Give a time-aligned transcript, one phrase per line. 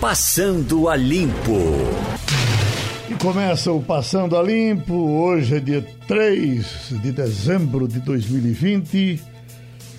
[0.00, 1.58] Passando a Limpo.
[3.10, 4.94] E começa o Passando a Limpo.
[4.94, 9.20] Hoje é dia 3 de dezembro de 2020.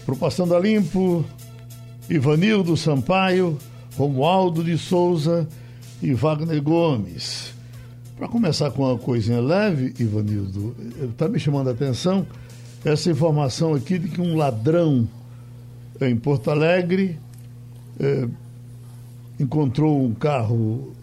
[0.04, 1.24] Para o Passando a Limpo,
[2.10, 3.60] Ivanildo Sampaio,
[3.96, 5.48] Romualdo de Souza
[6.02, 7.54] e Wagner Gomes.
[8.18, 10.76] Para começar com uma coisinha leve, Ivanildo,
[11.12, 12.26] está me chamando a atenção
[12.84, 15.08] essa informação aqui de que um ladrão
[16.02, 17.20] em Porto Alegre
[18.00, 18.28] eh,
[19.42, 20.94] encontrou um carro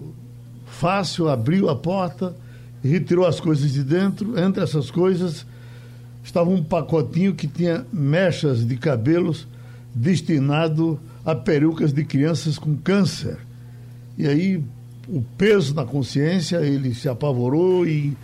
[0.67, 2.35] fácil, abriu a porta,
[2.83, 4.39] retirou as coisas de dentro.
[4.39, 5.45] Entre essas coisas
[6.23, 9.47] estava um pacotinho que tinha mechas de cabelos
[9.95, 13.39] destinado a perucas de crianças com câncer.
[14.17, 14.63] E aí
[15.09, 18.17] o peso na consciência, ele se apavorou e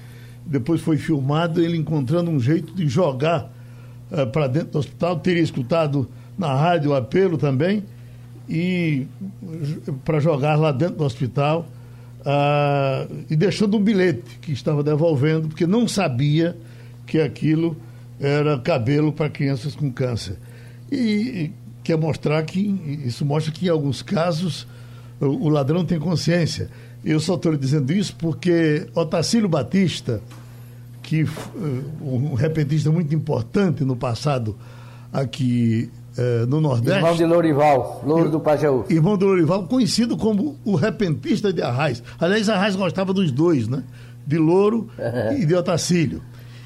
[0.46, 3.50] depois foi filmado ele encontrando um jeito de jogar
[4.12, 5.18] uh, para dentro do hospital.
[5.18, 7.82] Teria escutado na rádio o apelo também
[8.48, 9.06] e
[10.04, 11.66] para jogar lá dentro do hospital
[12.20, 16.56] uh, e deixando um bilhete que estava devolvendo porque não sabia
[17.06, 17.76] que aquilo
[18.20, 20.36] era cabelo para crianças com câncer.
[20.90, 21.52] E, e
[21.82, 22.60] quer mostrar que
[23.04, 24.66] isso mostra que em alguns casos
[25.20, 26.68] o, o ladrão tem consciência.
[27.04, 30.22] Eu só estou dizendo isso porque Otacílio Batista,
[31.02, 31.28] que uh,
[32.02, 34.56] um repentista muito importante no passado
[35.12, 36.98] aqui uh, no Nordeste.
[36.98, 38.84] Irmão de Lourival, Louro do Pajaú.
[38.88, 42.02] Irmão de Lourival, conhecido como o repentista de Arraiz.
[42.18, 43.82] Aliás, Arraiz gostava dos dois, né?
[44.26, 44.88] De Louro
[45.38, 46.22] e de Otacílio.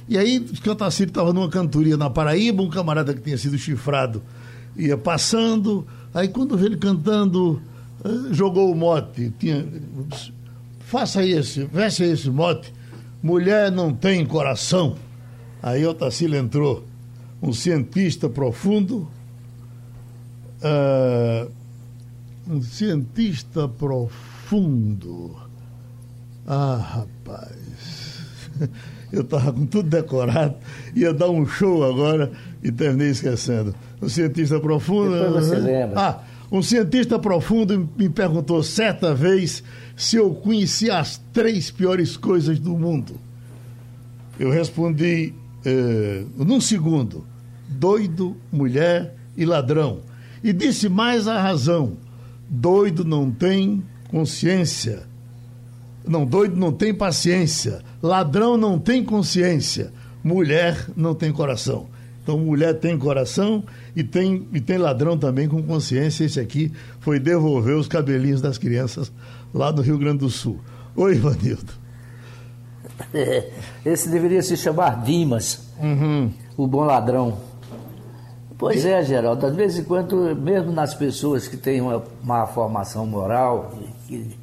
[0.08, 4.22] E aí, que Otacílio estava numa cantoria na Paraíba, um camarada que tinha sido chifrado
[4.78, 7.60] ia passando, aí quando vê ele cantando,
[8.04, 9.66] uh, jogou o mote, tinha,
[10.78, 12.72] faça esse, veste esse mote,
[13.20, 14.94] mulher não tem coração.
[15.60, 16.84] Aí Otacílio entrou,
[17.42, 19.08] um cientista profundo,
[20.62, 21.50] uh,
[22.48, 25.36] um cientista profundo.
[26.46, 28.20] Ah, rapaz,
[29.12, 30.56] eu estava com tudo decorado,
[30.94, 32.32] ia dar um show agora
[32.62, 33.74] e terminei esquecendo.
[34.00, 35.12] Um cientista profundo.
[35.12, 36.00] Depois você lembra.
[36.00, 39.62] Ah, um cientista profundo me perguntou certa vez
[39.94, 43.14] se eu conhecia as três piores coisas do mundo.
[44.38, 47.26] Eu respondi eh, num segundo:
[47.68, 50.00] doido, mulher e ladrão.
[50.42, 51.96] E disse mais a razão:
[52.48, 55.02] doido não tem consciência.
[56.06, 57.82] Não, doido não tem paciência.
[58.02, 59.92] Ladrão não tem consciência.
[60.24, 61.86] Mulher não tem coração.
[62.22, 63.64] Então, mulher tem coração
[63.96, 66.24] e tem, e tem ladrão também com consciência.
[66.24, 69.10] Esse aqui foi devolver os cabelinhos das crianças
[69.52, 70.60] lá no Rio Grande do Sul.
[70.94, 71.72] Oi, Ivanildo.
[73.84, 76.30] Esse deveria se chamar Dimas, uhum.
[76.56, 77.38] o bom ladrão.
[78.58, 83.06] Pois é, Geraldo, às vezes em quando, mesmo nas pessoas que têm uma, uma formação
[83.06, 83.70] moral,
[84.08, 84.36] que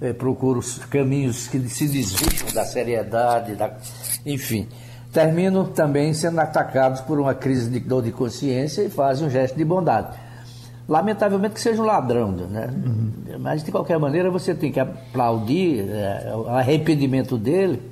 [0.00, 3.76] é, procuram caminhos que se desviam da seriedade, da,
[4.24, 4.68] enfim,
[5.12, 9.56] terminam também sendo atacados por uma crise de dor de consciência e fazem um gesto
[9.56, 10.16] de bondade.
[10.88, 12.70] Lamentavelmente que seja um ladrão, né?
[12.72, 13.38] Uhum.
[13.40, 17.82] Mas de qualquer maneira você tem que aplaudir é, o arrependimento dele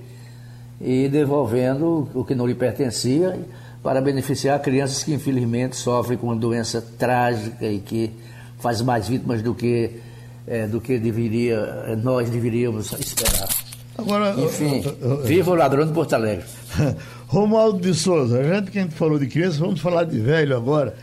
[0.81, 3.37] e devolvendo o que não lhe pertencia
[3.84, 8.11] para beneficiar crianças que infelizmente sofrem com uma doença trágica e que
[8.59, 10.00] faz mais vítimas do que
[10.47, 13.49] é, do que deveria nós deveríamos esperar.
[13.97, 14.83] Agora, enfim,
[15.22, 16.47] viva o ladrão de Porto Alegre.
[17.28, 20.56] Romualdo de Souza, a gente que a gente falou de criança, vamos falar de velho
[20.56, 20.95] agora.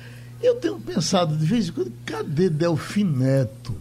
[0.41, 3.75] Eu tenho pensado de vez em quando, cadê Delfim Neto?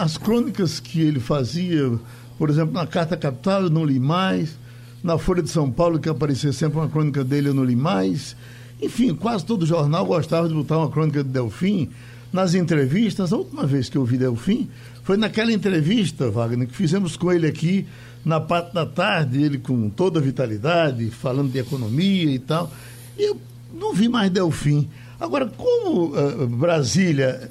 [0.00, 1.92] As crônicas que ele fazia,
[2.38, 4.56] por exemplo, na Carta Capital eu não li mais,
[5.02, 8.36] na Folha de São Paulo, que aparecia sempre uma crônica dele, eu não li mais.
[8.80, 11.90] Enfim, quase todo jornal gostava de botar uma crônica de Delfim.
[12.32, 14.68] Nas entrevistas, a última vez que eu vi Delfim
[15.02, 17.86] foi naquela entrevista, Wagner, que fizemos com ele aqui
[18.24, 22.72] na parte da tarde, ele com toda a vitalidade, falando de economia e tal.
[23.18, 23.36] E eu
[23.74, 24.88] não vi mais Delfim.
[25.20, 27.50] Agora, como uh, Brasília.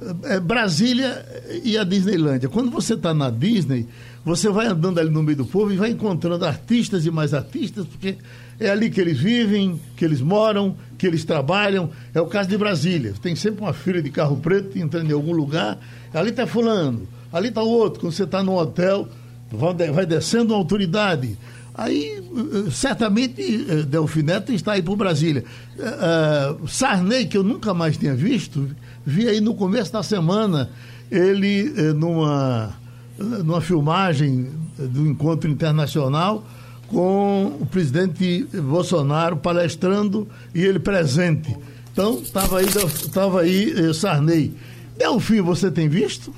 [0.00, 1.24] Uh, Brasília
[1.62, 2.48] e a Disneylândia.
[2.48, 3.86] Quando você está na Disney,
[4.24, 7.84] você vai andando ali no meio do povo e vai encontrando artistas e mais artistas,
[7.86, 8.16] porque
[8.60, 11.90] é ali que eles vivem, que eles moram, que eles trabalham.
[12.14, 13.14] É o caso de Brasília.
[13.20, 15.78] Tem sempre uma fila de carro preto entrando em algum lugar.
[16.14, 18.00] Ali está fulano, ali está outro.
[18.00, 19.08] Quando você está num hotel,
[19.92, 21.36] vai descendo uma autoridade.
[21.74, 22.22] Aí,
[22.70, 23.42] certamente,
[23.88, 25.42] Delfineto está aí por Brasília.
[25.76, 28.68] Uh, Sarney, que eu nunca mais tinha visto,
[29.04, 30.70] vi aí no começo da semana
[31.10, 32.74] ele numa,
[33.18, 36.44] numa filmagem do encontro internacional
[36.88, 41.56] com o presidente Bolsonaro palestrando e ele presente.
[41.92, 42.66] Então, estava aí,
[43.12, 44.54] tava aí Sarney.
[44.96, 46.32] Delfim, você tem visto?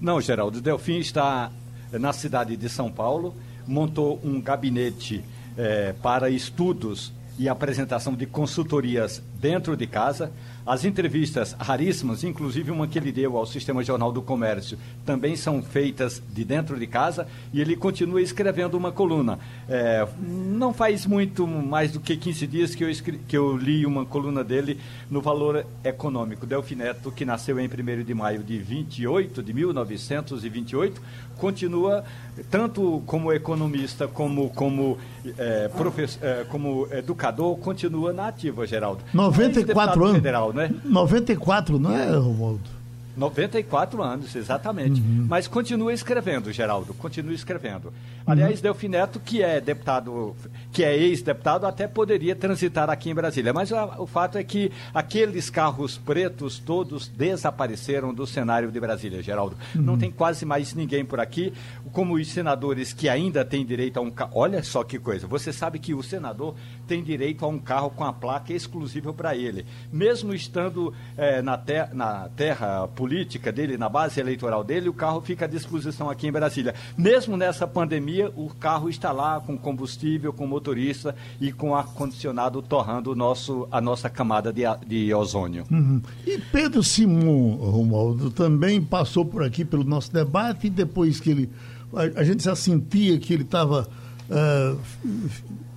[0.00, 0.60] Não, Geraldo.
[0.60, 1.50] Delfim está
[1.92, 3.34] na cidade de São Paulo,
[3.66, 5.24] montou um gabinete
[5.56, 10.32] eh, para estudos e apresentação de consultorias dentro de casa.
[10.66, 15.62] As entrevistas raríssimas, inclusive uma que ele deu ao Sistema Jornal do Comércio, também são
[15.62, 19.38] feitas de dentro de casa e ele continua escrevendo uma coluna.
[19.66, 23.18] É, não faz muito mais do que 15 dias que eu, escre...
[23.26, 24.78] que eu li uma coluna dele
[25.10, 26.44] no Valor Econômico.
[26.44, 31.00] Delfineto, que nasceu em 1 de maio de 28, de 1928,
[31.38, 32.04] continua
[32.50, 34.98] tanto como economista como como,
[35.36, 39.02] é, professor, é, como educador, continua na ativa, Geraldo.
[39.30, 40.16] 94 anos.
[40.16, 40.70] Federal, né?
[40.84, 42.78] 94, não é, Romualdo?
[43.18, 45.00] 94 anos, exatamente.
[45.00, 45.26] Uhum.
[45.28, 47.92] Mas continua escrevendo, Geraldo, continua escrevendo.
[48.24, 48.62] Aliás, uhum.
[48.62, 50.36] Delfim Neto, que é deputado,
[50.70, 53.52] que é ex-deputado, até poderia transitar aqui em Brasília.
[53.52, 59.20] Mas a, o fato é que aqueles carros pretos todos desapareceram do cenário de Brasília,
[59.20, 59.56] Geraldo.
[59.74, 59.82] Uhum.
[59.82, 61.52] Não tem quase mais ninguém por aqui,
[61.92, 64.32] como os senadores que ainda têm direito a um carro.
[64.34, 66.54] Olha só que coisa, você sabe que o senador
[66.86, 69.66] tem direito a um carro com a placa exclusiva para ele.
[69.92, 75.20] Mesmo estando é, na, ter na terra política, dele, na base eleitoral dele, o carro
[75.20, 76.74] fica à disposição aqui em Brasília.
[76.96, 83.14] Mesmo nessa pandemia, o carro está lá com combustível, com motorista e com ar-condicionado torrando
[83.14, 85.64] nosso, a nossa camada de, de ozônio.
[85.70, 86.00] Uhum.
[86.26, 91.50] E Pedro Simon, Romualdo, também passou por aqui pelo nosso debate e depois que ele.
[91.94, 93.88] A, a gente já sentia que ele estava
[94.30, 94.78] uh,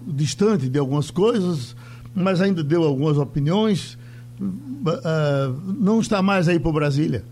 [0.05, 1.75] distante de algumas coisas,
[2.13, 3.97] mas ainda deu algumas opiniões
[4.41, 7.23] uh, não está mais aí para Brasília?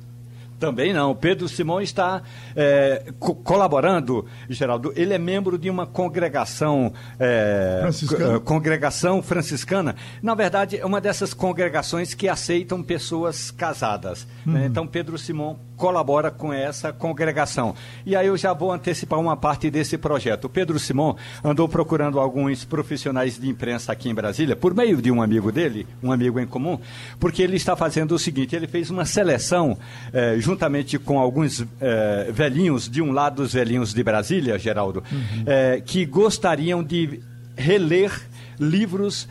[0.60, 1.16] Também não.
[1.16, 2.22] Pedro Simão está
[2.54, 4.92] é, co colaborando, Geraldo.
[4.94, 8.40] Ele é membro de uma congregação, é, franciscana.
[8.42, 9.96] congregação franciscana.
[10.22, 14.28] Na verdade, é uma dessas congregações que aceitam pessoas casadas.
[14.46, 14.60] Né?
[14.60, 14.66] Uhum.
[14.66, 17.74] Então, Pedro Simão colabora com essa congregação.
[18.06, 20.46] E aí eu já vou antecipar uma parte desse projeto.
[20.46, 25.10] O Pedro Simon andou procurando alguns profissionais de imprensa aqui em Brasília, por meio de
[25.10, 26.78] um amigo dele, um amigo em comum,
[27.18, 29.78] porque ele está fazendo o seguinte: ele fez uma seleção,
[30.12, 35.44] eh, juntamente com alguns eh, velhinhos, de um lado dos velhinhos de Brasília, Geraldo, uhum.
[35.46, 37.22] eh, que gostariam de
[37.56, 38.12] reler
[38.60, 39.28] livros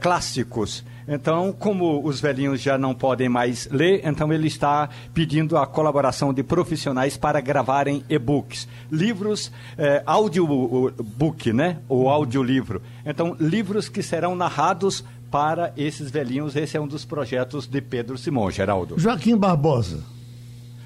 [0.00, 5.66] clássicos então, como os velhinhos já não podem mais ler, então ele está pedindo a
[5.66, 11.78] colaboração de profissionais para gravarem e-books, livros, eh, audiobook, né?
[11.88, 12.82] Ou audiolivro.
[13.04, 16.54] Então, livros que serão narrados para esses velhinhos.
[16.54, 18.98] Esse é um dos projetos de Pedro Simão, Geraldo.
[18.98, 20.04] Joaquim Barbosa.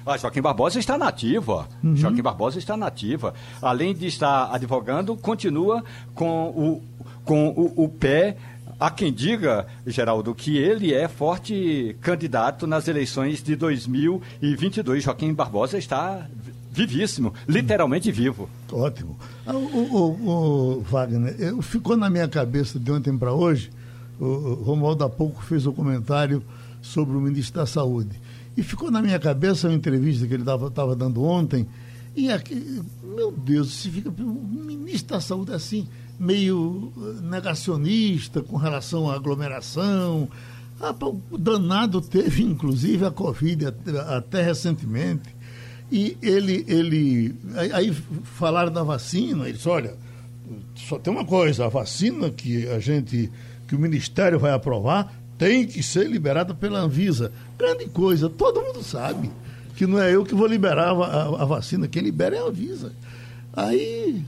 [0.05, 1.67] Ah, Joaquim Barbosa está nativa.
[1.83, 1.95] Uhum.
[1.97, 3.33] Joaquim Barbosa está nativa.
[3.61, 5.83] Além de estar advogando, continua
[6.15, 6.81] com o,
[7.27, 8.37] com o, o pé
[8.79, 15.03] Há quem diga, Geraldo, que ele é forte candidato nas eleições de 2022.
[15.03, 16.27] Joaquim Barbosa está
[16.71, 18.47] vivíssimo, literalmente vivo.
[18.71, 19.17] Ótimo.
[19.47, 23.71] Ah, o, o, o, Wagner, eu, ficou na minha cabeça de ontem para hoje,
[24.19, 26.43] o Romualdo há pouco fez o um comentário
[26.79, 28.21] sobre o ministro da Saúde.
[28.55, 31.67] E ficou na minha cabeça uma entrevista que ele estava dando ontem.
[32.15, 34.09] E aqui, meu Deus, se fica.
[34.09, 35.87] O ministro da Saúde assim
[36.19, 40.27] meio eh, negacionista com relação à aglomeração.
[40.79, 40.95] Ah,
[41.31, 43.67] o danado teve, inclusive, a Covid
[44.09, 45.35] até recentemente.
[45.91, 47.35] E ele, ele.
[47.73, 49.95] Aí falaram da vacina, ele disse, olha,
[50.75, 53.31] só tem uma coisa, a vacina que a gente,
[53.67, 57.31] que o Ministério vai aprovar, tem que ser liberada pela Anvisa.
[57.57, 59.31] Grande coisa, todo mundo sabe
[59.75, 62.45] que não é eu que vou liberar a, a, a vacina, quem libera é a
[62.45, 62.91] Anvisa.
[63.53, 64.23] Aí,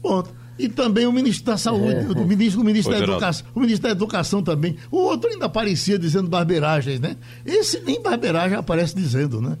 [0.00, 0.41] ponto.
[0.58, 2.20] E também o ministro da Saúde, é.
[2.20, 4.76] o ministro, o ministro da Educação, o ministro da Educação também.
[4.90, 7.16] O outro ainda aparecia dizendo barbeiragens, né?
[7.44, 9.56] Esse nem barbeiragem aparece dizendo, né?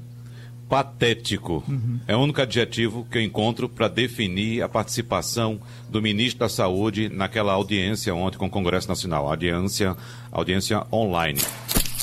[0.68, 1.62] Patético.
[1.68, 2.00] Uhum.
[2.06, 7.10] É o único adjetivo que eu encontro para definir a participação do ministro da Saúde
[7.10, 9.96] naquela audiência ontem com o Congresso Nacional, audiência,
[10.30, 11.40] audiência online.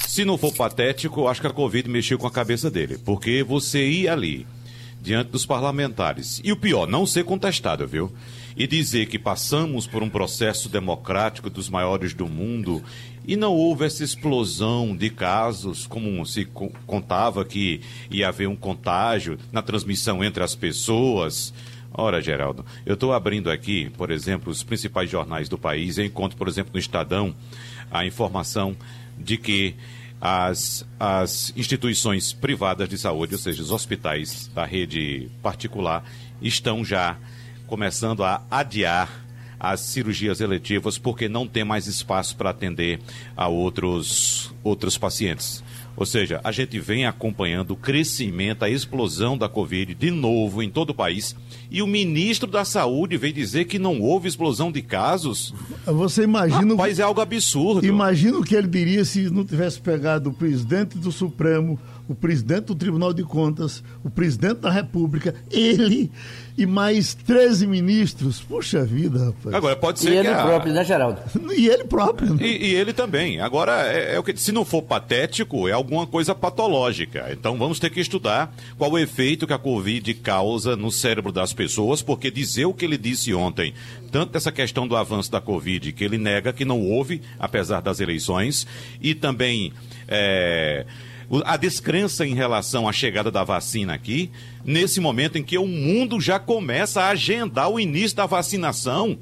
[0.07, 3.87] Se não for patético, acho que a Covid mexeu com a cabeça dele, porque você
[3.87, 4.45] ir ali
[5.01, 8.11] diante dos parlamentares e o pior, não ser contestado, viu?
[8.55, 12.83] E dizer que passamos por um processo democrático dos maiores do mundo
[13.25, 16.45] e não houve essa explosão de casos, como se
[16.87, 21.53] contava que ia haver um contágio na transmissão entre as pessoas.
[21.93, 25.97] Ora, Geraldo, eu estou abrindo aqui, por exemplo, os principais jornais do país.
[25.97, 27.35] Eu encontro, por exemplo, no Estadão,
[27.91, 28.75] a informação
[29.17, 29.75] de que
[30.21, 36.03] as, as instituições privadas de saúde, ou seja, os hospitais da rede particular,
[36.41, 37.17] estão já
[37.69, 39.09] começando a adiar
[39.59, 42.99] as cirurgias eletivas porque não tem mais espaço para atender
[43.37, 45.63] a outros, outros pacientes.
[45.99, 50.69] Ou seja, a gente vem acompanhando o crescimento, a explosão da Covid de novo em
[50.69, 51.35] todo o país.
[51.69, 55.53] E o ministro da Saúde veio dizer que não houve explosão de casos.
[55.85, 56.73] Você imagina.
[56.73, 57.85] Rapaz, é algo absurdo.
[57.85, 61.77] Imagina o que ele diria se não tivesse pegado o presidente do Supremo,
[62.07, 66.09] o presidente do Tribunal de Contas, o presidente da República, ele
[66.57, 68.41] e mais 13 ministros.
[68.41, 69.55] Puxa vida, rapaz.
[69.55, 70.43] Agora, pode ser e ele a...
[70.43, 71.21] próprio, né, Geraldo?
[71.55, 72.33] E ele próprio.
[72.33, 72.43] Né?
[72.43, 73.39] E, e, ele também.
[73.39, 77.29] Agora, é, é, o que, se não for patético, é alguma coisa patológica.
[77.31, 81.51] Então, vamos ter que estudar qual o efeito que a Covid causa no cérebro das
[81.51, 83.73] pessoas, porque dizer o que ele disse ontem,
[84.11, 87.99] tanto essa questão do avanço da Covid, que ele nega que não houve, apesar das
[87.99, 88.67] eleições,
[89.01, 89.73] e também...
[90.07, 90.85] É
[91.45, 94.31] a descrença em relação à chegada da vacina aqui,
[94.65, 99.15] nesse momento em que o mundo já começa a agendar o início da vacinação.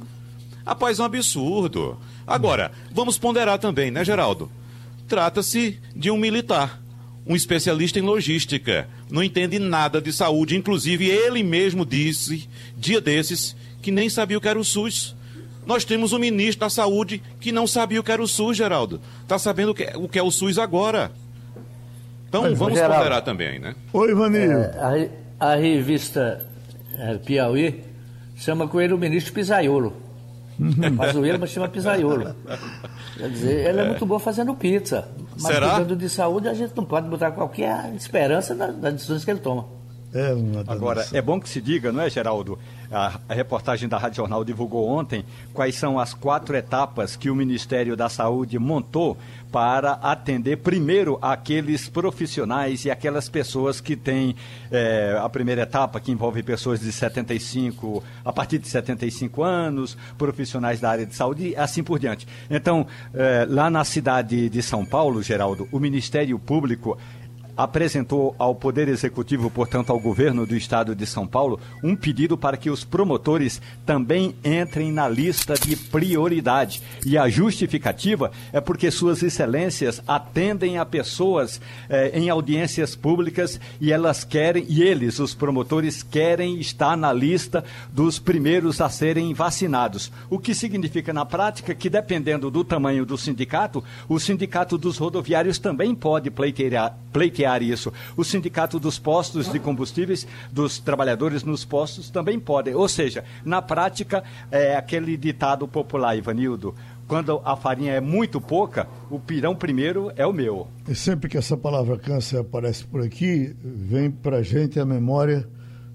[0.65, 1.97] Rapaz, é um absurdo.
[2.25, 4.49] Agora, vamos ponderar também, né, Geraldo?
[5.07, 6.81] Trata-se de um militar,
[7.25, 13.55] um especialista em logística, não entende nada de saúde, inclusive ele mesmo disse, dia desses,
[13.81, 15.15] que nem sabia o que era o SUS.
[15.65, 19.01] Nós temos um ministro da Saúde que não sabia o que era o SUS, Geraldo.
[19.21, 21.11] Está sabendo o que, é, o que é o SUS agora.
[22.29, 23.75] Então Mas, vamos Geraldo, ponderar também, né?
[23.91, 24.49] Oi, Vanir.
[24.49, 25.09] É,
[25.39, 26.45] a, a, revista
[26.97, 27.83] é, Piauí
[28.35, 29.93] chama com ele o ministro Pisaiolo.
[30.97, 32.35] Faz o ele, mas chama Pisaiolo.
[33.17, 35.07] Quer dizer, ele é, é muito bom fazendo pizza.
[35.39, 35.75] Mas Será?
[35.75, 39.65] cuidando de saúde, a gente não pode botar qualquer esperança nas decisões que ele toma.
[40.13, 40.31] É
[40.67, 42.57] Agora, é bom que se diga, não é, Geraldo?
[42.89, 47.35] A, a, reportagem da Rádio Jornal divulgou ontem quais são as quatro etapas que o
[47.35, 49.17] Ministério da Saúde montou
[49.51, 54.35] para atender primeiro aqueles profissionais e aquelas pessoas que têm
[54.71, 60.79] é, a primeira etapa, que envolve pessoas de 75, a partir de 75 anos, profissionais
[60.79, 62.27] da área de saúde e assim por diante.
[62.49, 66.97] Então, é, lá na cidade de São Paulo, Geraldo, o Ministério Público
[67.57, 72.55] apresentou ao Poder Executivo, portanto ao governo do Estado de São Paulo, um pedido para
[72.55, 76.81] que os promotores também entrem na lista de prioridade.
[77.03, 81.59] E a justificativa é porque suas excelências atendem a pessoas
[81.89, 87.65] eh, em audiências públicas e elas querem, e eles, os promotores, querem estar na lista
[87.91, 90.11] dos primeiros a serem vacinados.
[90.29, 95.57] O que significa na prática que, dependendo do tamanho do sindicato, o sindicato dos rodoviários
[95.57, 97.91] também pode pleitear, pleitear isso.
[98.15, 102.75] O sindicato dos postos de combustíveis, dos trabalhadores nos postos, também podem.
[102.75, 106.75] Ou seja, na prática, é aquele ditado popular, Ivanildo,
[107.07, 110.67] quando a farinha é muito pouca, o pirão primeiro é o meu.
[110.87, 115.47] E sempre que essa palavra câncer aparece por aqui, vem para gente a memória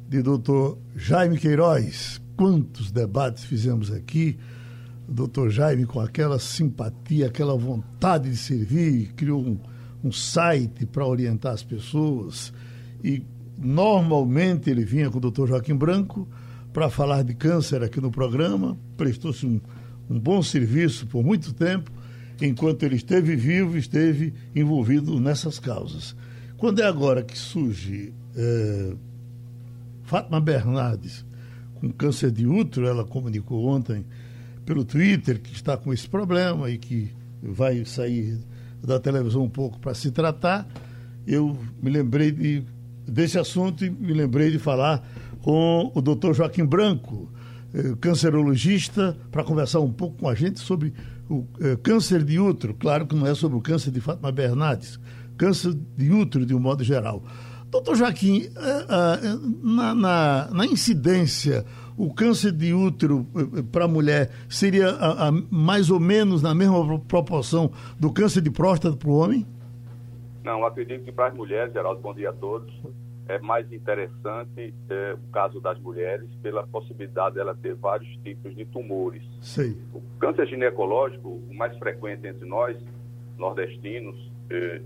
[0.08, 2.20] de doutor Jaime Queiroz.
[2.34, 4.38] Quantos debates fizemos aqui,
[5.06, 9.58] doutor Jaime com aquela simpatia, aquela vontade de servir, criou um,
[10.02, 12.52] um site para orientar as pessoas
[13.02, 13.22] e
[13.58, 16.28] normalmente ele vinha com o doutor Joaquim Branco
[16.72, 19.60] para falar de câncer aqui no programa, prestou-se um,
[20.08, 21.90] um bom serviço por muito tempo,
[22.40, 26.16] enquanto ele esteve vivo, esteve envolvido nessas causas.
[26.56, 28.94] Quando é agora que surge é,
[30.04, 31.24] Fátima Bernardes
[31.74, 34.04] com câncer de útero, ela comunicou ontem
[34.64, 37.10] pelo Twitter que está com esse problema e que
[37.42, 38.38] vai sair
[38.82, 40.66] da televisão um pouco para se tratar,
[41.26, 42.64] eu me lembrei de,
[43.06, 45.06] desse assunto e me lembrei de falar
[45.40, 47.30] com o doutor Joaquim Branco,
[47.74, 50.92] eh, cancerologista, para conversar um pouco com a gente sobre
[51.28, 52.74] o eh, câncer de útero.
[52.74, 54.98] Claro que não é sobre o câncer de Fátima Bernardes,
[55.36, 57.24] câncer de útero de um modo geral.
[57.70, 61.64] Doutor Joaquim, eh, eh na, na, na incidência
[61.96, 66.42] o câncer de útero eh, eh, para a mulher seria a, a, mais ou menos
[66.42, 69.46] na mesma proporção do câncer de próstata para o homem?
[70.44, 72.72] Não, acredito que para as mulheres, Geraldo, bom dia a todos,
[73.28, 78.64] é mais interessante é, o caso das mulheres pela possibilidade dela ter vários tipos de
[78.64, 79.22] tumores.
[79.40, 79.76] Sim.
[79.94, 82.76] O câncer ginecológico, o mais frequente entre nós,
[83.38, 84.80] nordestinos, é,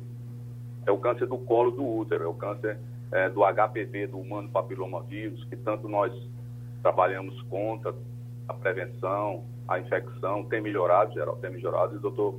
[0.86, 2.78] é o câncer do colo do útero, é o câncer
[3.10, 6.12] é, do HPV, do humano papilomavírus, que tanto nós
[6.82, 7.94] trabalhamos contra
[8.48, 11.94] a prevenção, a infecção, tem melhorado, geral, tem melhorado.
[11.94, 12.34] E o doutor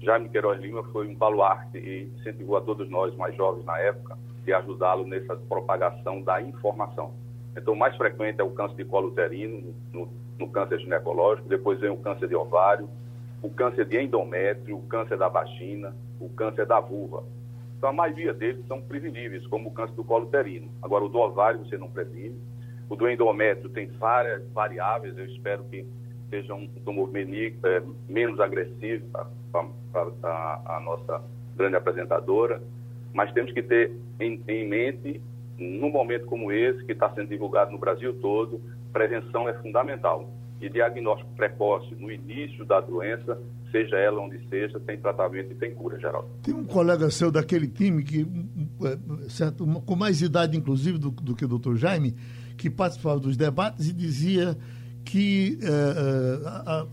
[0.00, 4.18] Jaime Queiroz Lima foi um baluarte e incentivou a todos nós mais jovens na época
[4.44, 7.14] de ajudá-lo nessa propagação da informação.
[7.56, 10.08] Então, o mais frequente é o câncer de colo uterino, no,
[10.38, 12.88] no câncer ginecológico, depois vem o câncer de ovário,
[13.42, 17.24] o câncer de endométrio, o câncer da vagina, o câncer da vulva.
[17.76, 20.70] Então, a maioria deles são preveníveis, como o câncer do colo uterino.
[20.80, 22.40] Agora, o do ovário você não previne,
[22.92, 25.86] o do endométrio tem várias variáveis, eu espero que
[26.28, 27.10] seja um tumor
[28.06, 29.06] menos agressivo
[29.50, 31.24] para a nossa
[31.56, 32.62] grande apresentadora.
[33.14, 35.22] mas temos que ter em, em mente,
[35.56, 38.60] num momento como esse, que está sendo divulgado no Brasil todo,
[38.92, 40.30] prevenção é fundamental.
[40.60, 43.38] E diagnóstico precoce no início da doença,
[43.70, 46.28] seja ela onde seja, tem tratamento e tem cura, Geraldo.
[46.42, 48.26] Tem um colega seu daquele time que,
[48.84, 52.14] é, certo, com mais idade, inclusive, do, do que o doutor Jaime,
[52.56, 54.56] que participava dos debates e dizia
[55.04, 56.86] que uh, a,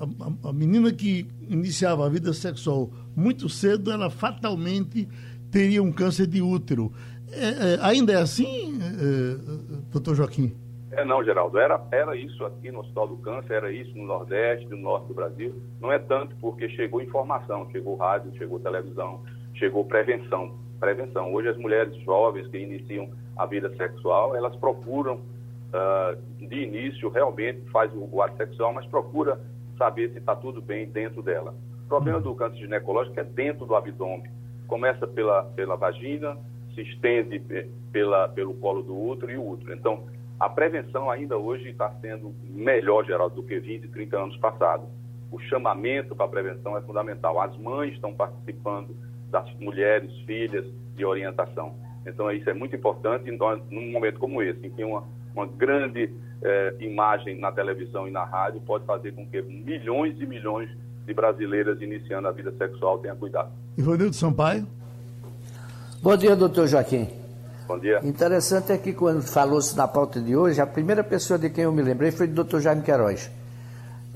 [0.46, 5.08] a, a, menina que iniciava a vida sexual muito cedo, ela fatalmente
[5.52, 6.92] teria um câncer de útero.
[7.32, 8.80] É, é, ainda é assim,
[9.92, 10.56] doutor Joaquim?
[10.92, 11.58] É, não, Geraldo.
[11.58, 15.14] Era, era isso aqui no Hospital do Câncer, era isso no Nordeste, no Norte do
[15.14, 15.56] Brasil.
[15.80, 19.22] Não é tanto porque chegou informação, chegou rádio, chegou televisão,
[19.54, 20.58] chegou prevenção.
[20.80, 21.34] Prevenção.
[21.34, 25.22] Hoje as mulheres jovens que iniciam a vida sexual, elas procuram
[25.74, 29.40] uh, de início realmente faz o ato sexual, mas procura
[29.78, 31.56] saber se está tudo bem dentro dela.
[31.86, 34.30] O problema do câncer ginecológico é dentro do abdômen.
[34.68, 36.38] Começa pela, pela vagina,
[36.76, 37.42] se estende
[37.92, 39.74] pela, pelo colo do útero e o útero.
[39.74, 40.04] Então,
[40.40, 44.88] a prevenção ainda hoje está sendo melhor, Geraldo, do que 20, 30 anos passados.
[45.32, 47.42] O chamamento para a prevenção é fundamental.
[47.42, 48.96] As mães estão participando
[49.30, 51.76] das mulheres, filhas, de orientação.
[52.06, 55.04] Então, isso é muito importante num momento como esse, em que uma,
[55.36, 56.10] uma grande
[56.42, 60.70] eh, imagem na televisão e na rádio pode fazer com que milhões e milhões
[61.06, 63.50] de brasileiras iniciando a vida sexual tenham cuidado.
[63.78, 64.68] Ivanildo Sampaio.
[66.02, 67.10] Bom dia, doutor Joaquim.
[67.68, 68.00] Bom dia.
[68.04, 71.72] Interessante é que quando falou-se na pauta de hoje, a primeira pessoa de quem eu
[71.72, 73.30] me lembrei foi o doutor Jaime Queiroz.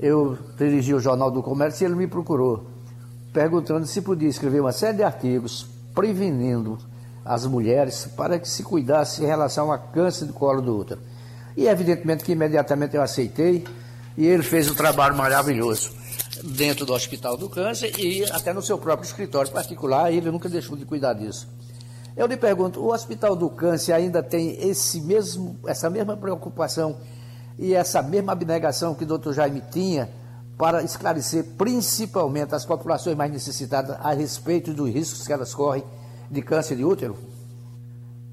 [0.00, 2.66] Eu dirigi o Jornal do Comércio e ele me procurou,
[3.32, 6.78] perguntando se podia escrever uma série de artigos prevenindo
[7.24, 11.00] as mulheres para que se cuidasse em relação a câncer do colo do útero.
[11.56, 13.64] E evidentemente que imediatamente eu aceitei
[14.16, 15.92] e ele fez um trabalho maravilhoso
[16.42, 20.76] dentro do Hospital do Câncer e até no seu próprio escritório particular, ele nunca deixou
[20.76, 21.48] de cuidar disso.
[22.16, 26.96] Eu lhe pergunto, o Hospital do Câncer ainda tem esse mesmo, essa mesma preocupação
[27.58, 30.08] e essa mesma abnegação que o doutor Jaime tinha
[30.56, 35.84] para esclarecer principalmente as populações mais necessitadas a respeito dos riscos que elas correm
[36.30, 37.16] de câncer de útero?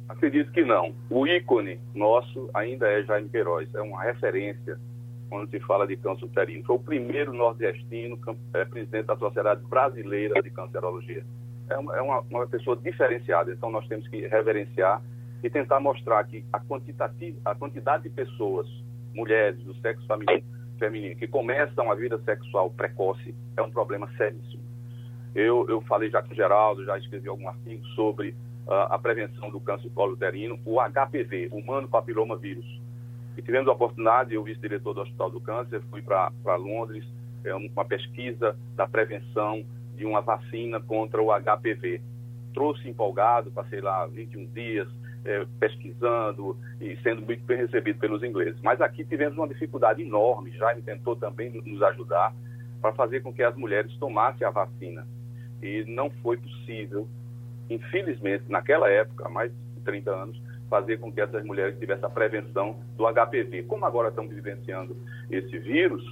[0.07, 0.93] Acredito que não.
[1.09, 4.77] O ícone nosso ainda é Jaime Queiroz, é uma referência
[5.29, 6.65] quando se fala de câncer uterino.
[6.65, 8.19] Foi o primeiro nordestino
[8.53, 11.23] é, presidente da Sociedade Brasileira de Cancerologia.
[11.69, 15.01] É, uma, é uma, uma, pessoa diferenciada, então nós temos que reverenciar
[15.41, 16.57] e tentar mostrar que a,
[17.45, 18.67] a quantidade de pessoas,
[19.13, 20.43] mulheres do sexo feminino,
[20.77, 24.60] feminino, que começam a vida sexual precoce é um problema seríssimo.
[25.33, 28.35] Eu, eu falei já com o Geraldo, já escrevi algum artigo sobre
[28.67, 32.65] uh, a prevenção do câncer do colo uterino, o HPV, Humano Papiloma Vírus.
[33.37, 37.05] E tivemos a oportunidade, eu vice-diretor do Hospital do Câncer, fui para Londres,
[37.45, 39.63] é uma pesquisa da prevenção
[39.95, 42.01] de uma vacina contra o HPV.
[42.53, 44.87] Trouxe empolgado, passei lá 21 dias
[45.23, 48.59] é, pesquisando e sendo muito bem recebido pelos ingleses.
[48.61, 52.33] Mas aqui tivemos uma dificuldade enorme, Jaime tentou também nos ajudar
[52.81, 55.07] para fazer com que as mulheres tomassem a vacina
[55.61, 57.07] e não foi possível,
[57.69, 62.09] infelizmente, naquela época, há mais de 30 anos, fazer com que essas mulheres tivessem a
[62.09, 63.63] prevenção do HPV.
[63.63, 64.95] Como agora estamos vivenciando
[65.29, 66.03] esse vírus,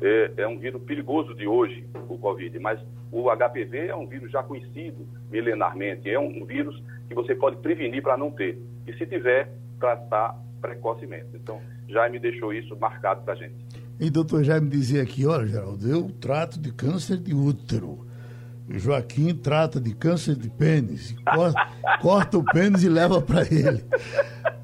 [0.00, 4.30] é, é, um vírus perigoso de hoje, o Covid, mas o HPV é um vírus
[4.30, 8.58] já conhecido milenarmente, é um, um vírus que você pode prevenir para não ter.
[8.86, 11.26] E se tiver, tratar precocemente.
[11.34, 13.54] Então, já me deixou isso marcado para a gente.
[13.98, 18.06] E doutor Jaime dizia aqui, olha, Geraldo, eu trato de câncer de útero.
[18.68, 21.68] Joaquim trata de câncer de pênis, corta,
[22.00, 23.84] corta o pênis e leva para ele.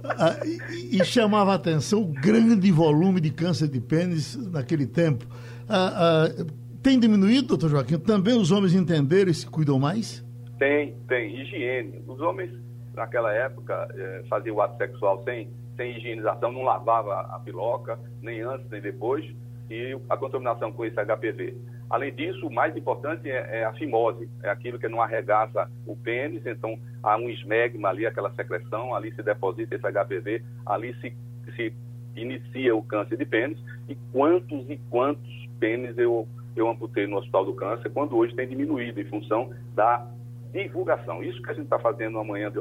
[0.05, 5.27] Ah, e, e, chamava a atenção o grande volume de câncer de pênis naquele tempo.
[5.69, 6.45] Ah, ah,
[6.83, 7.99] tem diminuído, doutor Joaquim?
[7.99, 10.25] Também os homens entenderam e se cuidam mais?
[10.59, 11.41] Tem, tem.
[11.41, 12.03] Higiene.
[12.07, 12.51] Os homens,
[12.95, 18.41] naquela época, eh, faziam o ato sexual sem, sem higienização, não lavava a piloca, nem
[18.41, 19.25] antes nem depois,
[19.71, 21.55] e a contaminação com esse HPV.
[21.91, 25.97] Além disso, o mais importante é, é, a fimose, é aquilo que não arregaça o
[25.97, 31.13] pênis, então há um esmegma ali, aquela secreção, ali se deposita esse HPV, ali se,
[31.57, 31.75] se
[32.15, 37.45] inicia o câncer de pênis, e quantos e quantos pênis eu, eu amputei no Hospital
[37.45, 40.07] do Câncer, quando hoje tem diminuído em função da
[40.53, 41.25] divulgação.
[41.25, 42.61] Isso que a gente está fazendo amanhã de,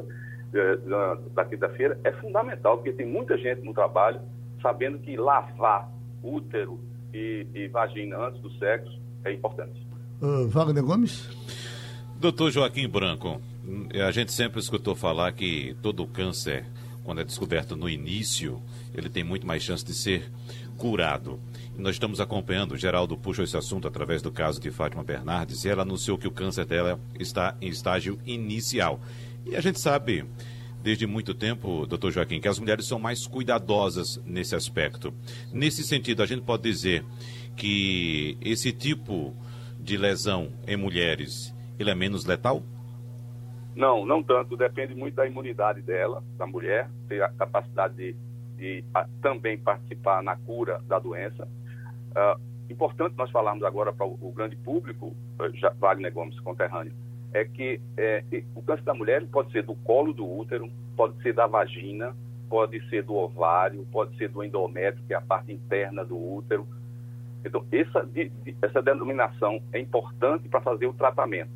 [0.50, 4.20] de, da, da quinta-feira é fundamental, porque tem muita gente no trabalho
[4.60, 5.88] sabendo que lavar
[6.20, 6.80] útero
[7.14, 9.86] e, e vagina antes do sexo é importante.
[10.20, 11.28] Uh, Wagner Gomes?
[12.18, 13.40] Doutor Joaquim Branco,
[14.06, 16.66] a gente sempre escutou falar que todo câncer,
[17.02, 18.60] quando é descoberto no início,
[18.94, 20.30] ele tem muito mais chance de ser
[20.76, 21.40] curado.
[21.78, 25.68] Nós estamos acompanhando, o Geraldo puxa esse assunto através do caso de Fátima Bernardes, e
[25.68, 29.00] ela anunciou que o câncer dela está em estágio inicial.
[29.46, 30.26] E a gente sabe
[30.82, 35.12] desde muito tempo, doutor Joaquim, que as mulheres são mais cuidadosas nesse aspecto.
[35.52, 37.04] Nesse sentido, a gente pode dizer
[37.60, 39.34] que esse tipo
[39.78, 42.62] de lesão em mulheres, ele é menos letal?
[43.76, 44.56] Não, não tanto.
[44.56, 48.16] Depende muito da imunidade dela, da mulher, ter a capacidade de,
[48.56, 51.46] de a, também participar na cura da doença.
[52.12, 52.40] Uh,
[52.72, 56.94] importante nós falarmos agora para o, grande público, eh, já, Wagner Gomes, conterrâneo,
[57.34, 61.34] é que é, o câncer da mulher pode ser do colo do útero, pode ser
[61.34, 62.16] da vagina,
[62.48, 66.66] pode ser do ovário, pode ser do endométrio, que é a parte interna do útero.
[67.44, 68.06] Então, essa,
[68.62, 71.50] essa denominação é importante para fazer o tratamento.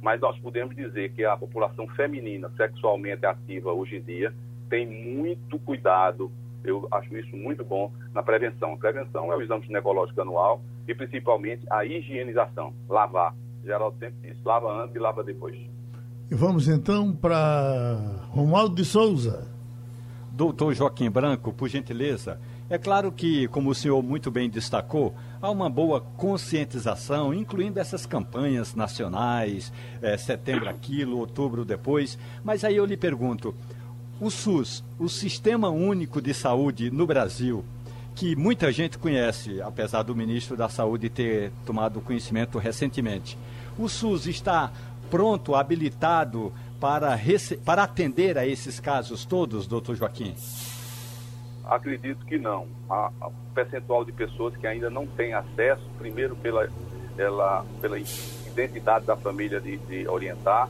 [0.00, 4.34] Mas nós podemos dizer que a população feminina sexualmente ativa hoje em dia
[4.68, 6.30] tem muito cuidado,
[6.64, 8.72] eu acho isso muito bom, na prevenção.
[8.72, 13.34] A prevenção é o exame ginecológico anual e principalmente a higienização, lavar.
[13.64, 15.56] Geraldo sempre diz, lava antes e lava depois.
[16.30, 17.96] E vamos então para
[18.30, 19.48] Romualdo de Souza.
[20.32, 22.40] Doutor Joaquim Branco, por gentileza,
[22.72, 28.06] é claro que, como o senhor muito bem destacou, há uma boa conscientização, incluindo essas
[28.06, 32.18] campanhas nacionais, é, setembro aquilo, outubro depois.
[32.42, 33.54] Mas aí eu lhe pergunto:
[34.18, 37.62] o SUS, o Sistema Único de Saúde no Brasil,
[38.14, 43.36] que muita gente conhece, apesar do ministro da Saúde ter tomado conhecimento recentemente,
[43.78, 44.72] o SUS está
[45.10, 47.20] pronto, habilitado para,
[47.66, 50.34] para atender a esses casos todos, doutor Joaquim?
[51.64, 52.66] Acredito que não.
[52.90, 56.68] Um percentual de pessoas que ainda não têm acesso, primeiro pela,
[57.16, 60.68] pela, pela identidade da família de, de orientar